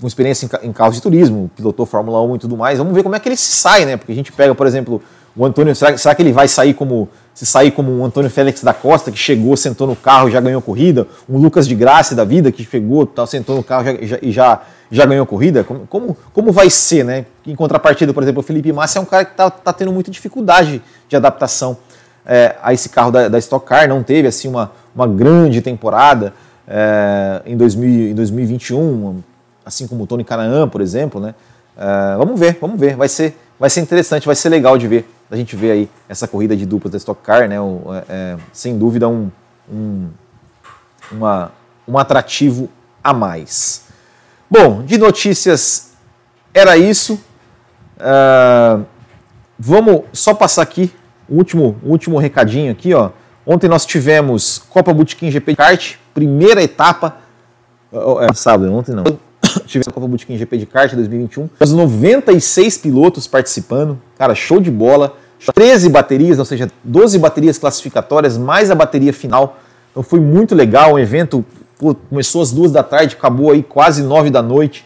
[0.00, 2.78] com experiência em, em carros de turismo, pilotou Fórmula 1 e tudo mais.
[2.78, 3.96] Vamos ver como é que ele se sai, né?
[3.96, 5.02] Porque a gente pega, por exemplo,
[5.36, 8.64] o Antônio, será, será que ele vai sair como se sair como um Antônio Félix
[8.64, 12.14] da Costa, que chegou, sentou no carro e já ganhou corrida, um Lucas de Graça
[12.14, 15.86] da vida, que chegou, tá, sentou no carro e já, já, já ganhou corrida, como,
[15.86, 17.26] como, como vai ser, né?
[17.46, 20.10] Em contrapartida, por exemplo, o Felipe Massa é um cara que está tá tendo muita
[20.10, 21.76] dificuldade de adaptação
[22.24, 26.32] é, a esse carro da, da Stock Car, não teve assim uma, uma grande temporada
[26.66, 29.22] é, em, 2000, em 2021,
[29.66, 31.34] assim como o Tony Canaan, por exemplo, né?
[31.76, 35.10] É, vamos ver, vamos ver, vai ser, vai ser interessante, vai ser legal de ver,
[35.28, 37.60] a gente ver aí essa corrida de duplas da Stock Car, né?
[37.60, 39.28] O, é, sem dúvida um,
[39.68, 40.08] um,
[41.10, 41.50] uma,
[41.86, 42.70] um atrativo
[43.02, 43.86] a mais.
[44.48, 45.90] Bom, de notícias
[46.54, 47.20] era isso.
[47.98, 48.84] Uh,
[49.58, 50.92] vamos só passar aqui
[51.28, 53.10] o último, último recadinho aqui, ó.
[53.44, 57.16] Ontem nós tivemos Copa Botequim GP de kart, primeira etapa.
[57.92, 59.04] É, sábado, ontem não.
[59.66, 61.48] Tivemos a Copa Botequim GP de kart 2021.
[61.60, 63.98] Os 96 pilotos participando.
[64.18, 65.16] Cara, show de bola.
[65.54, 69.58] 13 baterias, ou seja, 12 baterias classificatórias, mais a bateria final.
[69.90, 70.94] Então foi muito legal.
[70.94, 71.44] O evento
[71.78, 74.84] pô, começou às duas da tarde, acabou aí quase nove da noite.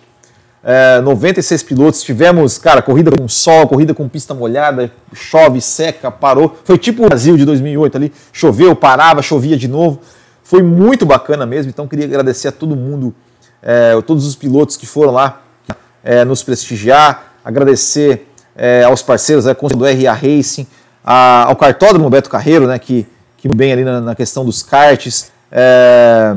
[0.63, 6.55] É, 96 pilotos, tivemos, cara, corrida com sol, corrida com pista molhada, chove, seca, parou.
[6.65, 10.01] Foi tipo o Brasil de 2008 ali, choveu, parava, chovia de novo.
[10.43, 13.15] Foi muito bacana mesmo, então queria agradecer a todo mundo,
[13.63, 15.43] é, todos os pilotos que foram lá
[16.03, 20.67] é, nos prestigiar, agradecer é, aos parceiros, é, do RA Racing,
[21.05, 23.07] a, ao cartódromo Beto Carreiro, né, que,
[23.37, 26.37] que bem ali na, na questão dos karts, é,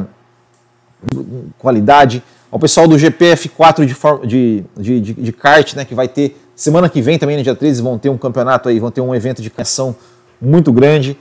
[1.57, 3.86] qualidade, ao pessoal do GPF4
[4.26, 7.55] de, de, de, de, kart, né, que vai ter semana que vem também, no dia
[7.55, 9.95] 13, vão ter um campeonato aí, vão ter um evento de criação
[10.39, 11.17] muito grande.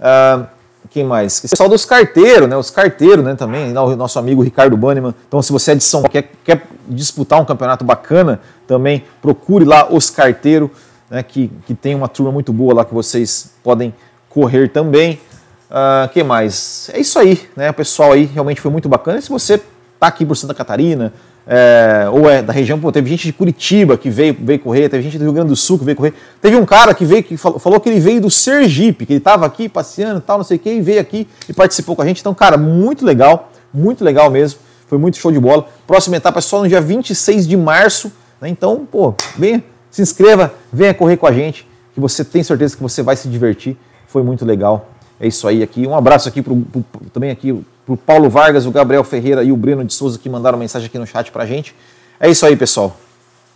[0.00, 0.46] Uh,
[0.92, 1.38] quem mais?
[1.38, 2.56] O pessoal dos carteiros, né?
[2.56, 3.34] Os carteiros, né?
[3.34, 5.14] Também, o nosso amigo Ricardo Banniman.
[5.26, 9.64] Então, se você é de São Paulo, quer, quer disputar um campeonato bacana, também procure
[9.64, 10.70] lá os carteiros,
[11.10, 11.22] né?
[11.22, 13.94] Que, que tem uma turma muito boa lá que vocês podem
[14.28, 15.18] correr também.
[15.70, 16.90] Uh, mais?
[16.92, 17.70] É isso aí, né?
[17.70, 19.18] O pessoal aí realmente foi muito bacana.
[19.18, 19.58] E se você
[19.98, 21.12] tá aqui por Santa Catarina,
[21.46, 25.02] é, ou é da região, pô, teve gente de Curitiba que veio, veio correr, teve
[25.02, 26.14] gente do Rio Grande do Sul que veio correr.
[26.40, 29.18] Teve um cara que veio que falou, falou que ele veio do Sergipe, que ele
[29.18, 32.06] estava aqui passeando tal, não sei o que, e veio aqui e participou com a
[32.06, 32.20] gente.
[32.20, 34.60] Então, cara, muito legal, muito legal mesmo.
[34.86, 35.66] Foi muito show de bola.
[35.86, 38.12] Próxima etapa é só no dia 26 de março.
[38.40, 38.48] Né?
[38.48, 42.82] Então, pô, venha, se inscreva, venha correr com a gente, que você tem certeza que
[42.82, 43.76] você vai se divertir.
[44.06, 44.90] Foi muito legal.
[45.18, 45.86] É isso aí aqui.
[45.86, 49.56] Um abraço aqui pro, pro, também aqui pro Paulo Vargas, o Gabriel Ferreira e o
[49.56, 51.74] Breno de Souza que mandaram mensagem aqui no chat pra gente.
[52.18, 52.96] É isso aí, pessoal.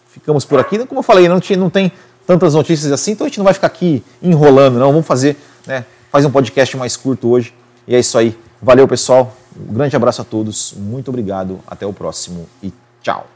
[0.09, 0.85] Ficamos por aqui.
[0.87, 1.93] Como eu falei, não, não tem
[2.27, 4.91] tantas notícias assim, então a gente não vai ficar aqui enrolando, não.
[4.91, 7.55] Vamos fazer, né, fazer um podcast mais curto hoje.
[7.87, 8.37] E é isso aí.
[8.61, 9.37] Valeu, pessoal.
[9.57, 10.74] Um grande abraço a todos.
[10.77, 11.61] Muito obrigado.
[11.66, 12.72] Até o próximo e
[13.03, 13.27] tchau.